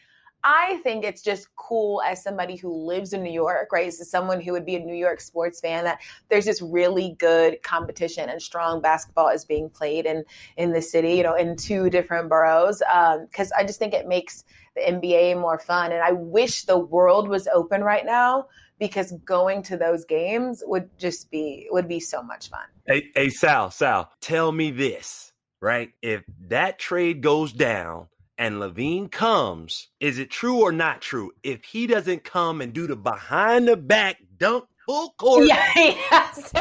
[0.44, 3.88] I think it's just cool as somebody who lives in New York, right?
[3.88, 6.00] As someone who would be a New York sports fan, that
[6.30, 10.24] there's this really good competition and strong basketball is being played in
[10.58, 12.80] in the city, you know, in two different boroughs.
[12.80, 14.44] Because um, I just think it makes
[14.76, 15.92] the NBA more fun.
[15.92, 18.48] And I wish the world was open right now
[18.80, 22.66] because going to those games would just be would be so much fun.
[22.88, 25.92] Hey, hey Sal, Sal, tell me this, right?
[26.02, 28.08] If that trade goes down
[28.42, 31.32] and LaVine comes, is it true or not true?
[31.44, 36.52] If he doesn't come and do the behind the back dunk full court, yeah, yes.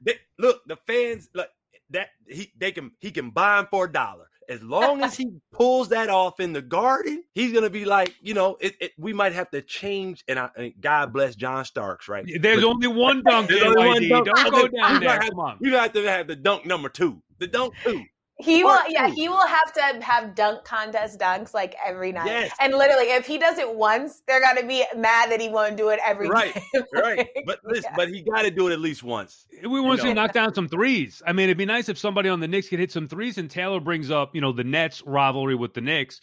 [0.00, 1.46] they, look, the fans look
[1.90, 4.26] that he they can he can buy him for a dollar.
[4.48, 8.34] As long as he pulls that off in the garden, he's gonna be like, you
[8.34, 10.24] know, it, it, we might have to change.
[10.26, 12.26] And, I, God bless John Starks, right?
[12.40, 13.48] There's but, only one dunk.
[13.48, 14.26] There's only one dunk.
[14.26, 15.10] Don't go down there.
[15.10, 15.58] Have, Come on.
[15.60, 17.22] You have to have the dunk number two.
[17.38, 18.04] The dunk two.
[18.38, 22.26] He will, yeah, he will have to have dunk contest dunks like every night.
[22.26, 22.52] Yes.
[22.60, 25.90] And literally, if he does it once, they're gonna be mad that he won't do
[25.90, 26.82] it every right, game.
[26.92, 27.28] right.
[27.46, 27.96] But listen, yeah.
[27.96, 29.46] but he got to do it at least once.
[29.62, 31.22] We want to knock down some threes.
[31.24, 33.38] I mean, it'd be nice if somebody on the Knicks could hit some threes.
[33.38, 36.20] And Taylor brings up, you know, the Nets rivalry with the Knicks.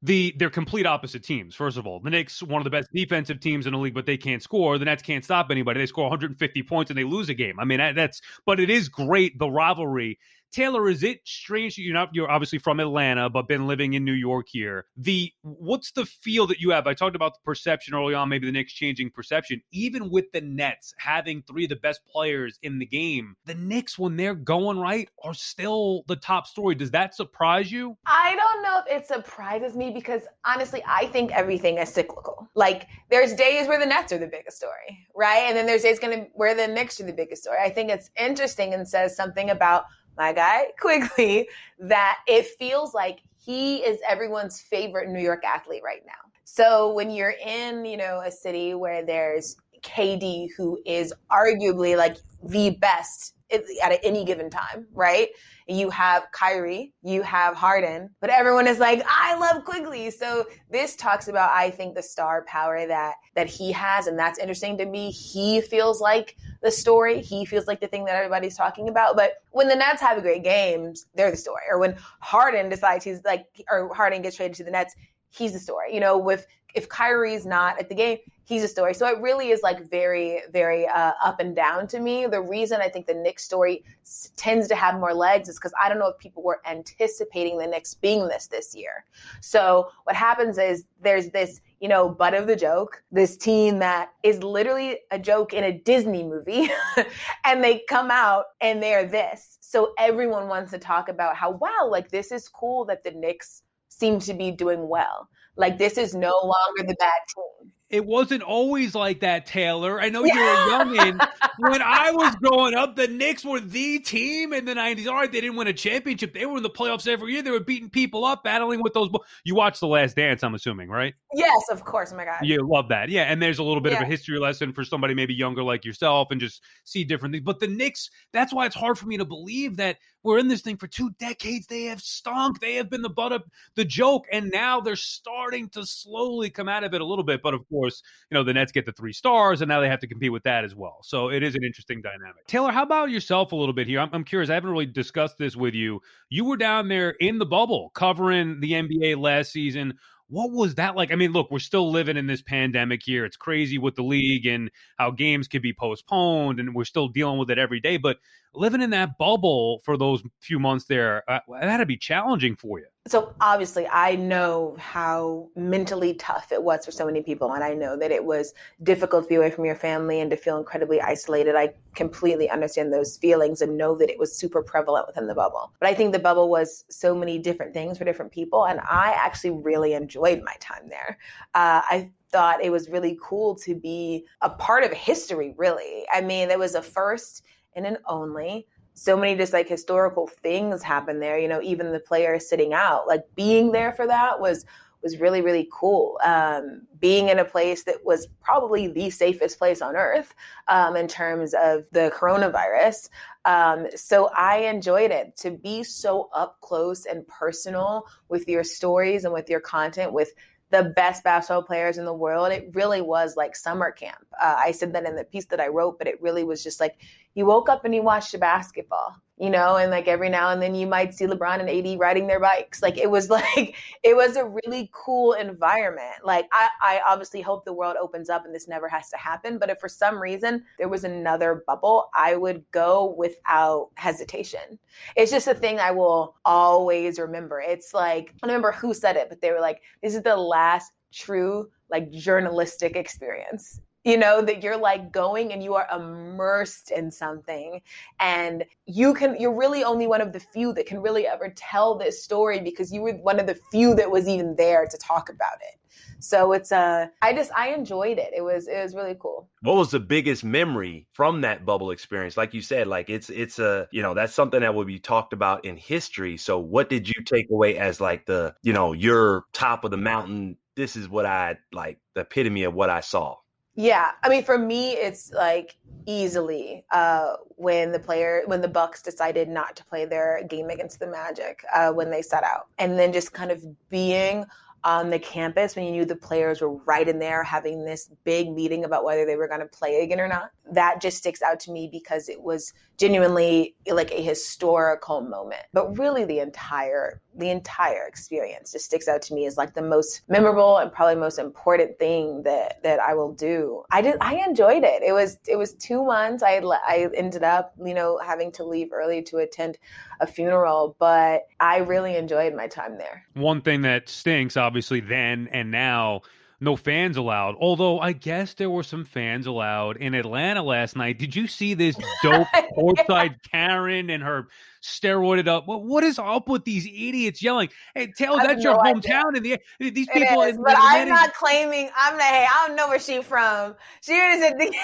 [0.00, 1.56] The they're complete opposite teams.
[1.56, 4.06] First of all, the Knicks one of the best defensive teams in the league, but
[4.06, 4.78] they can't score.
[4.78, 5.80] The Nets can't stop anybody.
[5.80, 7.58] They score 150 points and they lose a game.
[7.58, 10.20] I mean, that's but it is great the rivalry
[10.52, 14.12] Taylor, is it strange you're not you're obviously from Atlanta, but been living in New
[14.12, 14.86] York here?
[14.96, 16.86] The what's the feel that you have?
[16.86, 19.60] I talked about the perception early on, maybe the Knicks changing perception.
[19.72, 23.98] Even with the Nets having three of the best players in the game, the Knicks,
[23.98, 26.74] when they're going right, are still the top story.
[26.74, 27.96] Does that surprise you?
[28.06, 32.48] I don't know if it surprises me because honestly, I think everything is cyclical.
[32.54, 35.44] Like there's days where the Nets are the biggest story, right?
[35.46, 37.58] And then there's days gonna where the Knicks are the biggest story.
[37.62, 39.84] I think it's interesting and says something about
[40.18, 46.02] my guy Quickley, that it feels like he is everyone's favorite New York athlete right
[46.06, 46.12] now.
[46.44, 52.16] So when you're in, you know, a city where there's KD, who is arguably like
[52.42, 55.28] the best at any given time, right?
[55.66, 60.10] You have Kyrie, you have Harden, but everyone is like, I love Quickley.
[60.10, 64.38] So this talks about, I think, the star power that that he has, and that's
[64.38, 65.10] interesting to me.
[65.10, 67.20] He feels like the story.
[67.20, 69.16] He feels like the thing that everybody's talking about.
[69.16, 71.62] But when the Nets have a great games, they're the story.
[71.70, 74.94] Or when Harden decides he's like, or Harden gets traded to the Nets,
[75.30, 75.94] he's the story.
[75.94, 78.94] You know, with if Kyrie's not at the game, he's a story.
[78.94, 82.26] So it really is like very, very uh, up and down to me.
[82.26, 85.74] The reason I think the Knicks story s- tends to have more legs is because
[85.80, 89.04] I don't know if people were anticipating the Knicks being this this year.
[89.42, 94.12] So what happens is there's this, you know, butt of the joke, this team that
[94.22, 96.70] is literally a joke in a Disney movie,
[97.44, 99.58] and they come out and they're this.
[99.60, 103.62] So everyone wants to talk about how wow, like this is cool that the Knicks
[103.88, 105.28] seem to be doing well.
[105.58, 109.98] Like this is no longer the bad team it wasn't always like that, Taylor.
[109.98, 111.26] I know you're a youngin.
[111.58, 115.06] when I was growing up, the Knicks were the team in the '90s.
[115.06, 116.34] All right, they didn't win a championship.
[116.34, 117.42] They were in the playoffs every year.
[117.42, 119.08] They were beating people up, battling with those.
[119.44, 121.14] You watched The Last Dance, I'm assuming, right?
[121.32, 122.10] Yes, of course.
[122.12, 123.08] Oh my God, you love that.
[123.08, 124.02] Yeah, and there's a little bit yeah.
[124.02, 127.44] of a history lesson for somebody maybe younger like yourself, and just see different things.
[127.44, 130.62] But the Knicks, that's why it's hard for me to believe that we're in this
[130.62, 131.66] thing for two decades.
[131.66, 132.60] They have stunk.
[132.60, 133.44] They have been the butt of
[133.76, 137.40] the joke, and now they're starting to slowly come out of it a little bit.
[137.42, 140.00] But of course, you know, the Nets get the three stars, and now they have
[140.00, 140.98] to compete with that as well.
[141.02, 142.46] So it is an interesting dynamic.
[142.46, 144.00] Taylor, how about yourself a little bit here?
[144.00, 144.50] I'm, I'm curious.
[144.50, 146.00] I haven't really discussed this with you.
[146.28, 149.94] You were down there in the bubble covering the NBA last season.
[150.30, 151.10] What was that like?
[151.10, 153.24] I mean, look, we're still living in this pandemic here.
[153.24, 157.38] It's crazy with the league and how games could be postponed, and we're still dealing
[157.38, 157.96] with it every day.
[157.96, 158.18] But
[158.54, 162.86] living in that bubble for those few months there, uh, that'd be challenging for you.
[163.06, 167.72] So obviously, I know how mentally tough it was for so many people, and I
[167.72, 171.00] know that it was difficult to be away from your family and to feel incredibly
[171.00, 171.56] isolated.
[171.56, 175.72] I completely understand those feelings and know that it was super prevalent within the bubble.
[175.80, 179.12] But I think the bubble was so many different things for different people, and I
[179.16, 181.16] actually really enjoyed my time there.
[181.54, 185.54] Uh, I thought it was really cool to be a part of history.
[185.56, 187.42] Really, I mean, it was a first
[187.74, 188.66] and an only.
[188.94, 193.06] So many just like historical things happen there you know even the players sitting out
[193.06, 194.64] like being there for that was
[195.02, 196.18] was really really cool.
[196.24, 200.34] Um, being in a place that was probably the safest place on earth
[200.66, 203.08] um, in terms of the coronavirus.
[203.44, 205.36] Um, so i enjoyed it.
[205.38, 210.32] To be so up close and personal with your stories and with your content with
[210.70, 212.52] the best basketball players in the world.
[212.52, 214.26] It really was like summer camp.
[214.40, 216.80] Uh, I said that in the piece that I wrote, but it really was just
[216.80, 216.96] like
[217.34, 220.74] you woke up and you watched basketball, you know, and like every now and then
[220.74, 222.82] you might see LeBron and AD riding their bikes.
[222.82, 226.24] Like it was like it was a really cool environment.
[226.24, 229.58] Like I, I obviously hope the world opens up and this never has to happen.
[229.58, 234.78] But if for some reason there was another bubble, I would go without hesitation.
[235.16, 237.60] It's just a thing I will always remember.
[237.60, 240.36] It's like I don't remember who said it, but they were like, this is the
[240.36, 246.90] last true like journalistic experience you know that you're like going and you are immersed
[246.90, 247.82] in something
[248.18, 251.94] and you can you're really only one of the few that can really ever tell
[251.94, 255.28] this story because you were one of the few that was even there to talk
[255.28, 255.78] about it.
[256.20, 258.32] So it's uh i just i enjoyed it.
[258.34, 259.50] It was it was really cool.
[259.60, 262.36] What was the biggest memory from that bubble experience?
[262.36, 265.34] Like you said like it's it's a you know that's something that will be talked
[265.34, 266.38] about in history.
[266.38, 269.98] So what did you take away as like the you know your top of the
[269.98, 273.34] mountain this is what i like the epitome of what i saw
[273.78, 279.02] yeah, I mean, for me, it's like easily uh, when the player, when the Bucks
[279.02, 282.98] decided not to play their game against the Magic uh, when they set out, and
[282.98, 284.44] then just kind of being
[284.84, 288.50] on the campus when you knew the players were right in there having this big
[288.50, 290.50] meeting about whether they were going to play again or not.
[290.70, 295.62] That just sticks out to me because it was genuinely like a historical moment.
[295.72, 299.82] But really the entire the entire experience just sticks out to me as like the
[299.82, 303.84] most memorable and probably most important thing that that I will do.
[303.90, 305.02] I did I enjoyed it.
[305.02, 306.42] It was it was 2 months.
[306.42, 309.78] I I ended up, you know, having to leave early to attend
[310.20, 313.24] a funeral, but I really enjoyed my time there.
[313.34, 314.67] One thing that stinks obviously
[315.00, 316.22] then and now
[316.60, 317.56] no fans allowed.
[317.60, 321.18] Although I guess there were some fans allowed in Atlanta last night.
[321.18, 324.48] Did you see this dope courtside Karen and her
[324.82, 325.66] steroided up.
[325.66, 327.68] Well, what is up with these idiots yelling?
[327.94, 329.36] Hey, Taylor, that's your hometown.
[329.36, 330.42] And the, these people.
[330.42, 331.90] Is, but I'm not claiming.
[331.96, 332.26] I'm not.
[332.26, 333.74] Hey, I don't know where she's from.
[334.00, 334.74] She is at the.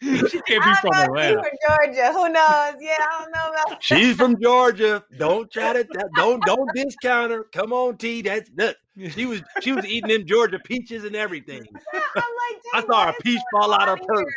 [0.00, 1.42] she can't be from Atlanta.
[1.42, 2.12] from Georgia.
[2.12, 2.74] Who knows?
[2.80, 3.82] Yeah, I don't know about.
[3.82, 5.04] She's from Georgia.
[5.18, 5.86] Don't try to.
[6.16, 7.44] Don't don't discount her.
[7.52, 8.22] Come on, T.
[8.22, 8.76] That's look.
[9.10, 11.66] She was she was eating them Georgia peaches and everything.
[11.92, 14.32] I, like, I saw a peach fall out of purse.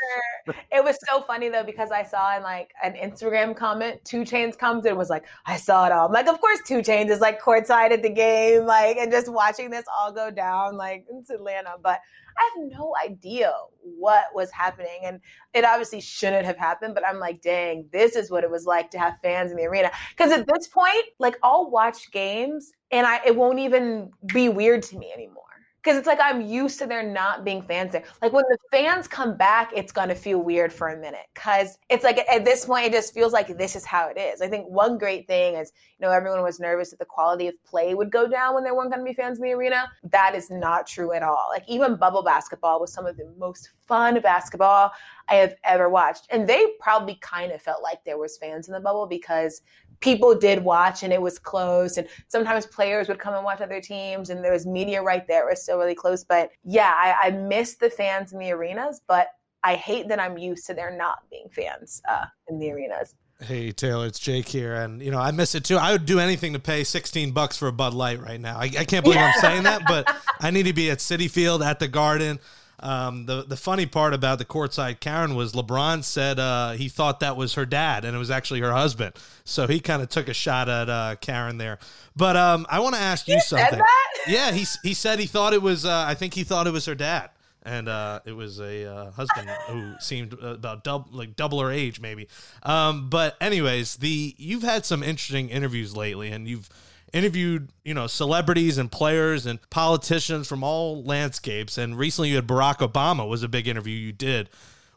[0.71, 4.57] It was so funny though because I saw in like an Instagram comment, 2 Chainz
[4.57, 7.19] comes and was like, "I saw it all." I'm like, of course, 2 Chainz is
[7.19, 11.29] like courtside at the game, like, and just watching this all go down, like it's
[11.29, 11.75] Atlanta.
[11.81, 11.99] But
[12.37, 15.19] I have no idea what was happening, and
[15.53, 16.93] it obviously shouldn't have happened.
[16.93, 19.65] But I'm like, dang, this is what it was like to have fans in the
[19.65, 19.91] arena.
[20.15, 24.83] Because at this point, like, I'll watch games and I it won't even be weird
[24.83, 25.43] to me anymore
[25.87, 28.03] because it's like I'm used to there not being fans there.
[28.21, 32.03] Like when the fans come back, it's gonna feel weird for a minute because it's
[32.03, 34.41] like at this point, it just feels like this is how it is.
[34.41, 37.53] I think one great thing is, you know, everyone was nervous that the quality of
[37.63, 39.89] play would go down when there weren't gonna be fans in the arena.
[40.03, 41.47] That is not true at all.
[41.49, 44.91] Like even bubble basketball was some of the most fun basketball
[45.29, 48.73] I have ever watched, and they probably kind of felt like there was fans in
[48.73, 49.61] the bubble because
[49.99, 53.81] people did watch and it was close and sometimes players would come and watch other
[53.81, 57.27] teams and there was media right there it was still really close but yeah I,
[57.27, 59.29] I miss the fans in the arenas but
[59.63, 63.71] i hate that i'm used to there not being fans uh, in the arenas Hey
[63.71, 65.77] Taylor, it's Jake here, and you know I miss it too.
[65.77, 68.57] I would do anything to pay sixteen bucks for a Bud Light right now.
[68.57, 71.61] I, I can't believe I'm saying that, but I need to be at Citi Field
[71.61, 72.39] at the Garden.
[72.79, 77.21] Um, the the funny part about the courtside Karen was LeBron said uh, he thought
[77.21, 79.15] that was her dad, and it was actually her husband.
[79.45, 81.79] So he kind of took a shot at uh, Karen there.
[82.15, 83.81] But um, I want to ask you something.
[84.27, 85.85] Yeah, he he said he thought it was.
[85.85, 87.29] Uh, I think he thought it was her dad,
[87.63, 92.01] and uh, it was a uh, husband who seemed about double like double her age
[92.01, 92.27] maybe.
[92.63, 96.67] Um, but anyways, the you've had some interesting interviews lately, and you've
[97.13, 101.77] interviewed you know celebrities and players and politicians from all landscapes.
[101.77, 104.49] And recently, you had Barack Obama was a big interview you did,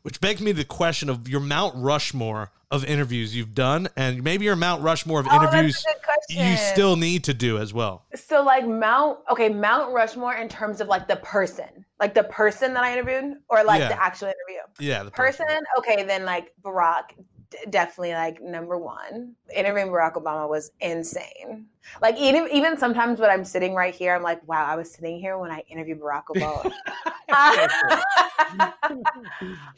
[0.03, 4.45] which begs me the question of your Mount Rushmore of interviews you've done, and maybe
[4.45, 5.85] your Mount Rushmore of Oh, interviews
[6.29, 8.05] you still need to do as well.
[8.15, 12.73] so like mount okay mount rushmore in terms of like the person like the person
[12.75, 13.89] that i interviewed or like Yeah.
[13.89, 15.47] the actual interview Yeah, the person
[15.79, 17.15] okay then like barack
[17.70, 21.66] definitely like number one interviewing barack obama was insane.
[22.01, 25.18] Like even even sometimes when i'm sitting right here i'm like wow i was sitting
[25.18, 26.72] here when i interviewed barack obama.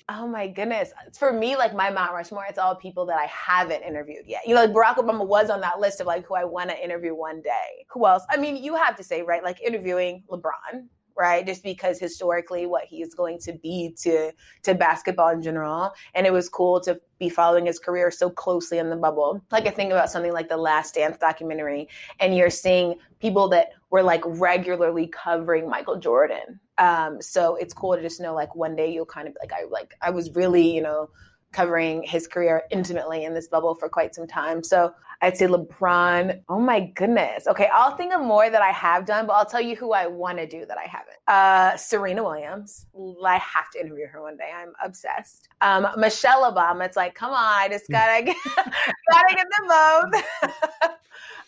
[0.08, 0.92] Oh my goodness.
[1.18, 4.42] For me like my mount rushmore it's all people that i haven't interviewed yet.
[4.46, 6.82] You know like barack obama was on that list of like who i want to
[6.82, 7.86] interview one day.
[7.90, 8.24] Who else?
[8.30, 9.42] I mean you have to say right?
[9.42, 11.46] Like interviewing lebron right?
[11.46, 14.32] Just because historically what he is going to be to
[14.62, 15.92] to basketball in general.
[16.14, 19.42] And it was cool to be following his career so closely in the bubble.
[19.50, 21.88] Like i think about something like the last dance documentary
[22.20, 26.60] and you're seeing people that were like regularly covering michael jordan.
[26.78, 29.64] Um so it's cool to just know like one day you'll kind of like i
[29.70, 31.10] like i was really you know
[31.52, 34.92] covering his career intimately in this bubble for quite some time so
[35.22, 36.42] I'd say LeBron.
[36.48, 37.46] Oh my goodness.
[37.46, 40.08] Okay, I'll think of more that I have done, but I'll tell you who I
[40.08, 41.16] want to do that I haven't.
[41.28, 42.86] Uh, Serena Williams.
[43.24, 44.50] I have to interview her one day.
[44.52, 45.48] I'm obsessed.
[45.60, 46.84] Um, Michelle Obama.
[46.86, 50.24] It's like, come on, I just gotta get, gotta get them both.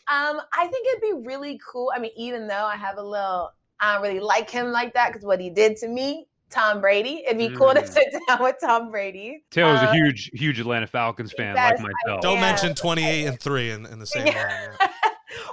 [0.07, 1.91] um, I think it'd be really cool.
[1.93, 3.51] I mean, even though I have a little,
[3.81, 6.29] I don't really like him like that because what he did to me.
[6.51, 7.25] Tom Brady.
[7.27, 7.89] It'd be cool to Mm.
[7.89, 9.43] sit down with Tom Brady.
[9.51, 12.21] Taylor's Uh, a huge, huge Atlanta Falcons fan, yes, like myself.
[12.23, 14.35] Don't mention 28 and 3 in, in the same Yeah.
[14.43, 14.77] line.
[14.81, 14.87] yeah.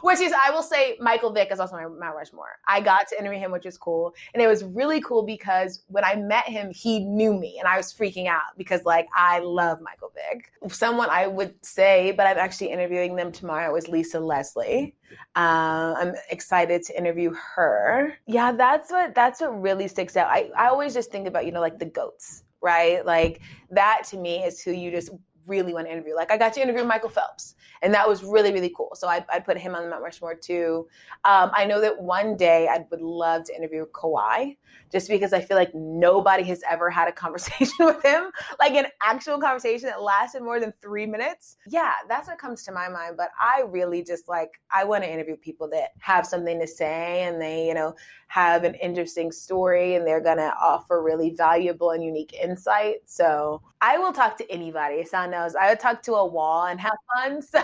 [0.01, 2.59] which is, I will say, Michael Vick is also my Mount Rushmore.
[2.67, 6.03] I got to interview him, which is cool, and it was really cool because when
[6.03, 9.79] I met him, he knew me, and I was freaking out because, like, I love
[9.81, 10.51] Michael Vick.
[10.71, 14.95] Someone I would say, but I'm actually interviewing them tomorrow is Lisa Leslie.
[15.35, 18.13] Um, I'm excited to interview her.
[18.27, 20.27] Yeah, that's what that's what really sticks out.
[20.27, 23.05] I, I always just think about you know like the goats, right?
[23.05, 25.11] Like that to me is who you just
[25.47, 26.15] really want to interview.
[26.15, 28.91] Like I got to interview Michael Phelps, and that was really really cool.
[28.95, 30.87] So I I'd put him on the Mount Rushmore too.
[31.25, 34.57] Um, I know that one day I would love to interview Kawhi,
[34.91, 38.87] just because I feel like nobody has ever had a conversation with him, like an
[39.01, 41.57] actual conversation that lasted more than three minutes.
[41.67, 43.15] Yeah, that's what comes to my mind.
[43.17, 47.23] But I really just like I want to interview people that have something to say
[47.23, 47.95] and they you know
[48.31, 52.95] have an interesting story and they're gonna offer really valuable and unique insight.
[53.05, 55.03] So I will talk to anybody.
[55.03, 57.41] Sound knows I would talk to a wall and have fun.
[57.51, 57.61] So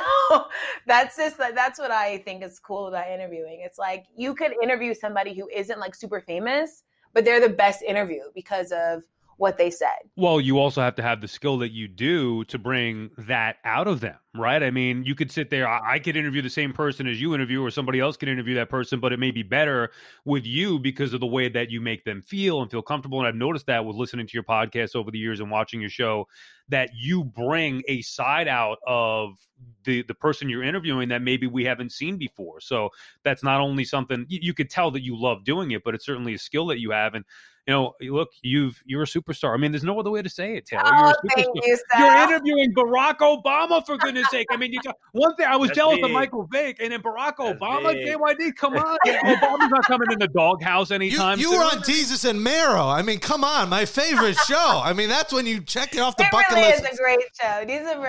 [0.86, 3.62] that's just that's what I think is cool about interviewing.
[3.64, 7.82] It's like you could interview somebody who isn't like super famous, but they're the best
[7.82, 9.04] interview because of
[9.38, 9.98] what they said.
[10.16, 13.88] Well, you also have to have the skill that you do to bring that out
[13.88, 14.62] of them, right?
[14.62, 15.68] I mean, you could sit there.
[15.68, 18.70] I, could interview the same person as you interview, or somebody else could interview that
[18.70, 19.92] person, but it may be better
[20.26, 23.20] with you because of the way that you make them feel and feel comfortable.
[23.20, 25.90] And I've noticed that with listening to your podcast over the years and watching your
[25.90, 26.28] show,
[26.70, 29.38] that you bring a side out of
[29.86, 32.60] the the person you're interviewing that maybe we haven't seen before.
[32.60, 32.90] So
[33.24, 36.06] that's not only something you, you could tell that you love doing it, but it's
[36.06, 37.14] certainly a skill that you have.
[37.14, 37.26] And
[37.68, 39.54] you know, look, you've you're a superstar.
[39.54, 40.84] I mean, there's no other way to say it, Taylor.
[40.86, 41.62] Oh, you're a oh, thank superstar.
[41.66, 44.48] you, You're interviewing Barack Obama for goodness sake.
[44.50, 46.12] I mean, you got, one thing I was That's jealous of.
[46.12, 48.08] Michael Vick, and then Barack That's Obama, big.
[48.08, 48.56] JYD.
[48.56, 51.60] Come on, Obama's not coming in the doghouse You, anytime you soon.
[51.60, 52.88] were on Desus and Mero.
[52.88, 54.82] I mean, come on, my favorite show.
[54.82, 56.86] I mean, that's when you check it off the it bucket really list.
[56.90, 57.66] is a great show.
[57.68, 58.00] These are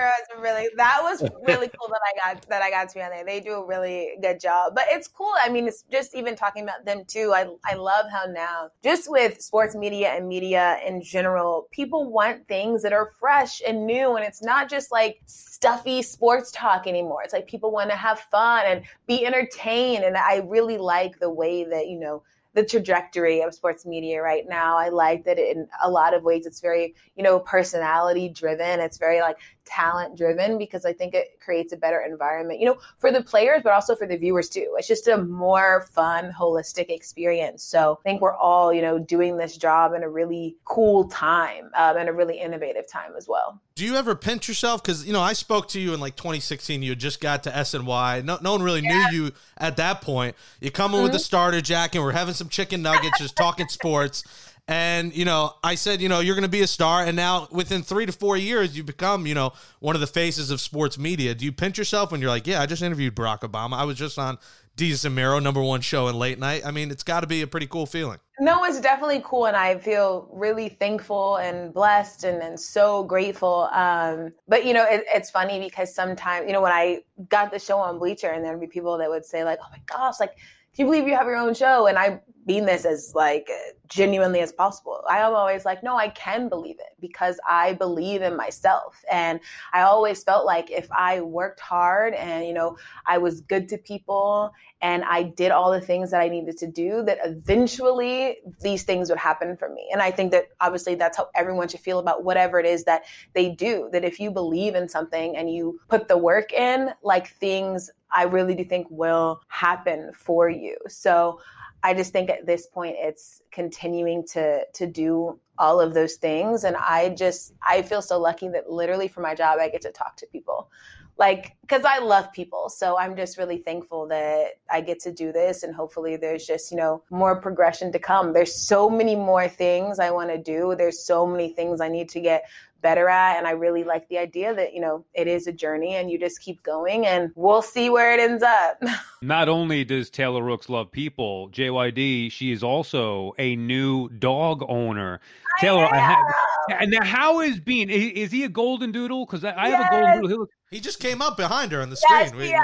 [0.41, 3.25] really that was really cool that I got that I got to be on there.
[3.25, 4.73] They do a really good job.
[4.73, 5.33] But it's cool.
[5.43, 7.33] I mean, it's just even talking about them too.
[7.35, 12.47] I I love how now just with sports media and media in general, people want
[12.47, 17.23] things that are fresh and new and it's not just like stuffy sports talk anymore.
[17.23, 21.31] It's like people want to have fun and be entertained and I really like the
[21.31, 22.21] way that, you know,
[22.53, 24.77] the trajectory of sports media right now.
[24.77, 28.79] I like that in a lot of ways it's very, you know, personality driven.
[28.79, 29.37] It's very like
[29.69, 33.61] talent driven because I think it creates a better environment, you know, for the players,
[33.63, 34.75] but also for the viewers too.
[34.77, 37.63] It's just a more fun, holistic experience.
[37.63, 41.69] So I think we're all, you know, doing this job in a really cool time
[41.77, 43.61] um, and a really innovative time as well.
[43.75, 44.83] Do you ever pinch yourself?
[44.83, 46.83] Because you know, I spoke to you in like 2016.
[46.83, 48.25] You had just got to SNY.
[48.25, 50.35] No, no one really knew you at that point.
[50.59, 52.01] You come in with the starter jacket.
[52.01, 54.23] We're having some chicken nuggets, just talking sports.
[54.69, 57.03] And you know, I said, you know, you're going to be a star.
[57.03, 60.51] And now, within three to four years, you become, you know, one of the faces
[60.51, 61.33] of sports media.
[61.33, 63.73] Do you pinch yourself when you're like, yeah, I just interviewed Barack Obama.
[63.73, 64.37] I was just on
[64.81, 66.65] and Mero, number one show in late night.
[66.65, 68.17] I mean, it's got to be a pretty cool feeling.
[68.39, 73.67] No, it's definitely cool, and I feel really thankful and blessed and, and so grateful.
[73.73, 77.59] Um, but you know, it, it's funny because sometimes, you know, when I got the
[77.59, 80.37] show on Bleacher, and there'd be people that would say like, "Oh my gosh, like,
[80.73, 83.49] can you believe you have your own show?" And I mean this as like
[83.87, 85.03] genuinely as possible.
[85.09, 89.39] I am always like, "No, I can believe it because I believe in myself." And
[89.73, 93.77] I always felt like if I worked hard and you know, I was good to
[93.77, 98.83] people and I did all the things that I needed to do, that eventually these
[98.83, 99.89] things would happen for me.
[99.91, 103.03] And I think that obviously that's how everyone should feel about whatever it is that
[103.33, 103.89] they do.
[103.91, 108.23] That if you believe in something and you put the work in, like things I
[108.23, 110.77] really do think will happen for you.
[110.87, 111.39] So
[111.83, 116.63] I just think at this point it's continuing to to do all of those things.
[116.63, 119.91] And I just I feel so lucky that literally for my job I get to
[119.91, 120.69] talk to people.
[121.17, 122.69] Like because i love people.
[122.69, 125.63] So i'm just really thankful that i get to do this.
[125.63, 128.33] And hopefully there's just you know more progression to come.
[128.33, 130.75] There's so many more things i want to do.
[130.77, 132.43] There's so many things i need to get
[132.81, 135.95] better at and i really like the idea that you know it is a journey
[135.95, 138.81] and you just keep going and we'll see where it ends up
[139.21, 145.19] Not only does Taylor Rooks love people, JYD, she is also a new dog owner.
[145.59, 147.89] Taylor, I have, and now how is Bean?
[147.89, 149.25] Is, is he a golden doodle?
[149.25, 150.47] Because I, I have a golden doodle.
[150.71, 152.43] He just came up behind her on the yes, screen.
[152.43, 152.63] We- yeah,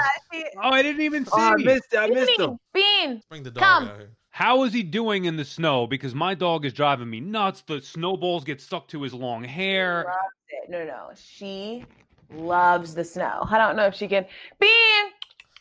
[0.62, 1.32] oh, I didn't even see.
[1.34, 1.98] Oh, I missed it.
[1.98, 2.58] I missed Bean, him.
[2.72, 3.88] Bean, Bring the dog Come.
[3.88, 4.10] out here.
[4.36, 5.86] How is he doing in the snow?
[5.86, 7.62] Because my dog is driving me nuts.
[7.66, 10.04] The snowballs get stuck to his long hair.
[10.04, 10.18] loves
[10.50, 10.70] it.
[10.70, 11.86] No, no, she
[12.34, 13.46] loves the snow.
[13.50, 14.26] I don't know if she can.
[14.60, 15.04] Bean,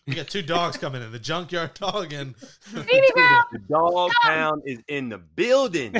[0.05, 2.35] You got two dogs coming in, the junkyard dog and
[2.73, 5.95] Beanie The dog pound is in the building.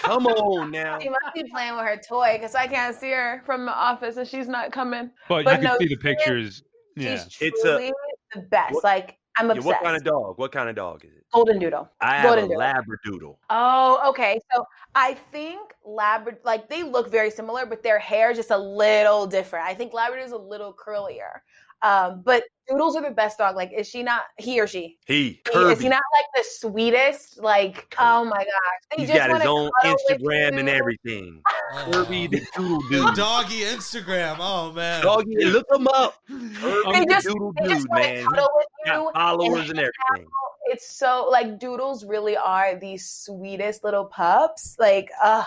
[0.00, 0.98] Come on now.
[0.98, 4.18] She must be playing with her toy because I can't see her from the office
[4.18, 5.10] and she's not coming.
[5.26, 6.62] But, But you can see the she is- pictures.
[6.96, 7.14] Yeah.
[7.30, 7.92] She's It's a- truly
[8.34, 8.74] the best.
[8.74, 9.66] What- like I'm Yeah, obsessed.
[9.66, 10.38] what kind of dog?
[10.38, 11.19] What kind of dog is it?
[11.32, 11.88] Golden Doodle.
[12.00, 12.60] I have Golden a Doodle.
[12.60, 13.36] Labradoodle.
[13.50, 14.40] Oh, okay.
[14.52, 14.64] So
[14.94, 19.26] I think Labrador, like they look very similar, but their hair is just a little
[19.26, 19.66] different.
[19.66, 21.40] I think Labrador is a little curlier.
[21.82, 23.56] Um, but Doodles are the best dog.
[23.56, 24.98] Like, is she not he or she?
[25.06, 25.72] He, He- Kirby.
[25.72, 27.40] Is he not like the sweetest?
[27.42, 28.46] Like, oh my gosh,
[28.96, 31.42] he he's just got his wanna own cuddle Instagram and everything.
[31.72, 31.88] Oh.
[31.92, 33.14] Kirby the Doodle The Dude.
[33.16, 34.36] doggy Instagram.
[34.38, 35.02] Oh man.
[35.02, 36.16] Doggy, look him up.
[36.28, 38.24] They Kirby the just- Doodle They Dude, man.
[38.26, 38.92] cuddle with you.
[38.92, 40.28] got followers and everything.
[40.66, 44.76] It's so like Doodles really are the sweetest little pups.
[44.78, 45.44] Like, uh,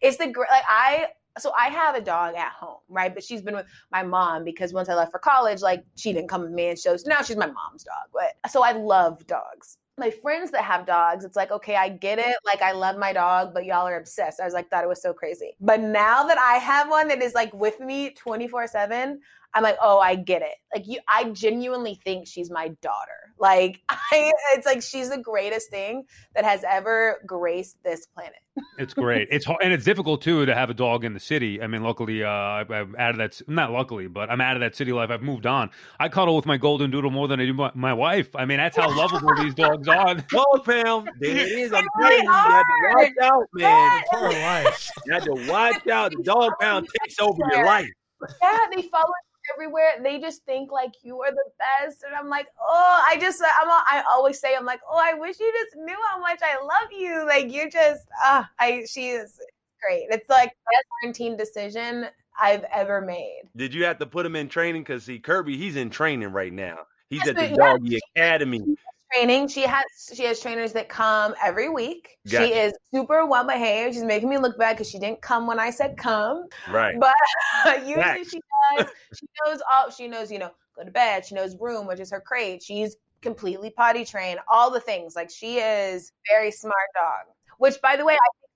[0.00, 1.08] it's the gr- like I.
[1.38, 3.14] So I have a dog at home, right?
[3.14, 6.28] But she's been with my mom because once I left for college, like she didn't
[6.28, 8.10] come with me, and so now she's my mom's dog.
[8.12, 9.78] But so I love dogs.
[9.98, 12.36] My friends that have dogs, it's like, okay, I get it.
[12.44, 14.40] Like I love my dog, but y'all are obsessed.
[14.40, 15.52] I was like, thought it was so crazy.
[15.60, 19.20] But now that I have one that is like with me 24 7,
[19.54, 20.56] I'm like, oh, I get it.
[20.74, 23.21] Like you, I genuinely think she's my daughter.
[23.42, 28.38] Like I, it's like she's the greatest thing that has ever graced this planet.
[28.78, 29.28] it's great.
[29.30, 31.60] It's hard and it's difficult too to have a dog in the city.
[31.60, 33.42] I mean, luckily, uh, I'm out of that.
[33.48, 35.10] Not luckily, but I'm out of that city life.
[35.10, 35.70] I've moved on.
[35.98, 38.34] I cuddle with my golden doodle more than I do my, my wife.
[38.36, 40.14] I mean, that's how lovable these dogs are.
[40.14, 41.10] Dog pound.
[41.18, 41.72] There it is.
[41.72, 44.02] I'm telling you, you have to watch out, man.
[44.12, 44.90] Poor life.
[45.06, 46.12] You have to watch out.
[46.12, 47.88] The dog pound takes over your life.
[48.40, 49.92] Yeah, they follow you everywhere.
[50.02, 53.68] They just think like you are the best, and I'm like, oh, I just, I'm,
[53.68, 56.92] I always say, I'm like, oh, I wish you just knew how much I love
[56.92, 57.26] you.
[57.26, 59.38] Like you're just, ah, I, she is
[59.82, 60.06] great.
[60.10, 62.06] It's like best quarantine decision
[62.40, 63.42] I've ever made.
[63.56, 64.82] Did you have to put him in training?
[64.82, 66.78] Because see, Kirby, he's in training right now.
[67.08, 68.64] He's Yes, at the yeah, doggy academy.
[69.12, 69.48] Training.
[69.48, 69.84] She has
[70.14, 72.18] she has trainers that come every week.
[72.30, 72.46] Gotcha.
[72.46, 73.94] She is super well behaved.
[73.94, 76.46] She's making me look bad because she didn't come when I said come.
[76.70, 76.94] Right.
[76.98, 77.14] But
[77.86, 78.40] usually she
[78.76, 78.86] does.
[79.18, 79.90] She knows all.
[79.90, 81.26] She knows you know go to bed.
[81.26, 82.62] She knows room, which is her crate.
[82.62, 84.40] She's completely potty trained.
[84.50, 87.34] All the things like she is very smart dog.
[87.58, 88.51] Which by the way, I think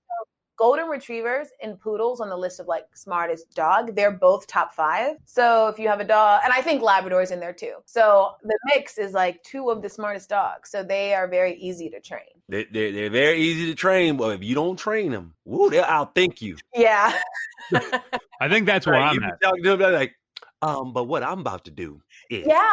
[0.57, 3.95] golden retrievers and poodles on the list of like smartest dog.
[3.95, 5.15] They're both top five.
[5.25, 7.75] So if you have a dog, and I think Labrador's in there too.
[7.85, 10.69] So the mix is like two of the smartest dogs.
[10.69, 12.21] So they are very easy to train.
[12.49, 15.83] They, they're, they're very easy to train, but if you don't train them, woo, they'll
[15.83, 16.57] outthink you.
[16.73, 17.13] Yeah.
[18.41, 19.41] I think that's where Right, I'm at.
[19.41, 20.15] talking to them, like,
[20.61, 22.71] um, but what I'm about to do is Yeah.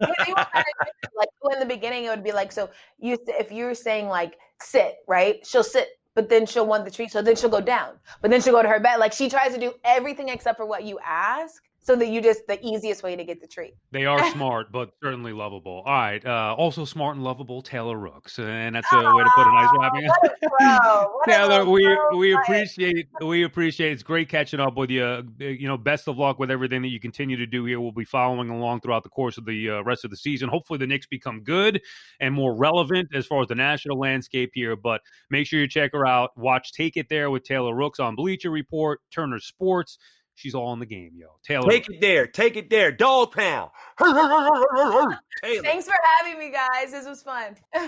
[0.00, 1.14] Yeah, they were kinda different.
[1.16, 4.96] like in the beginning, it would be like, so you if you're saying like sit,
[5.06, 5.44] right?
[5.46, 8.40] She'll sit, but then she'll want the treat, so then she'll go down, but then
[8.40, 8.96] she'll go to her bed.
[8.96, 12.46] Like she tries to do everything except for what you ask, so that you just
[12.46, 13.74] the easiest way to get the treat.
[13.90, 15.82] They are smart, but certainly lovable.
[15.86, 16.24] All right.
[16.24, 19.68] Uh, also smart and lovable, Taylor Rooks, and that's a way to put a nice
[19.78, 20.08] wrapping.
[20.08, 21.06] What a.
[21.10, 23.92] What Taylor, we we appreciate we appreciate.
[23.92, 25.04] It's great catching up with you.
[25.04, 27.80] Uh, You know, best of luck with everything that you continue to do here.
[27.80, 30.48] We'll be following along throughout the course of the uh, rest of the season.
[30.48, 31.80] Hopefully, the Knicks become good
[32.20, 34.76] and more relevant as far as the national landscape here.
[34.76, 35.00] But
[35.30, 36.36] make sure you check her out.
[36.36, 39.98] Watch Take It There with Taylor Rooks on Bleacher Report, Turner Sports.
[40.40, 41.26] She's all in the game, yo.
[41.42, 41.68] Taylor.
[41.68, 43.70] take it there, take it there, dog pound.
[44.00, 45.18] Taylor.
[45.62, 46.92] Thanks for having me, guys.
[46.92, 47.56] This was fun.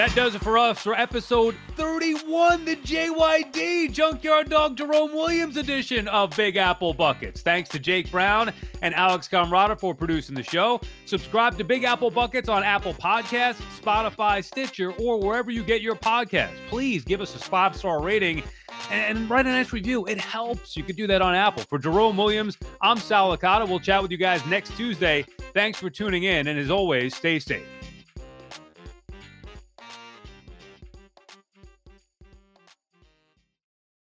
[0.00, 6.08] That does it for us for episode 31, the JYD Junkyard Dog Jerome Williams edition
[6.08, 7.42] of Big Apple Buckets.
[7.42, 10.80] Thanks to Jake Brown and Alex Conrada for producing the show.
[11.04, 15.96] Subscribe to Big Apple Buckets on Apple Podcasts, Spotify, Stitcher, or wherever you get your
[15.96, 16.56] podcasts.
[16.68, 18.42] Please give us a five star rating
[18.90, 20.06] and write a nice review.
[20.06, 20.78] It helps.
[20.78, 21.64] You could do that on Apple.
[21.64, 23.68] For Jerome Williams, I'm Sal Licata.
[23.68, 25.26] We'll chat with you guys next Tuesday.
[25.52, 27.66] Thanks for tuning in, and as always, stay safe.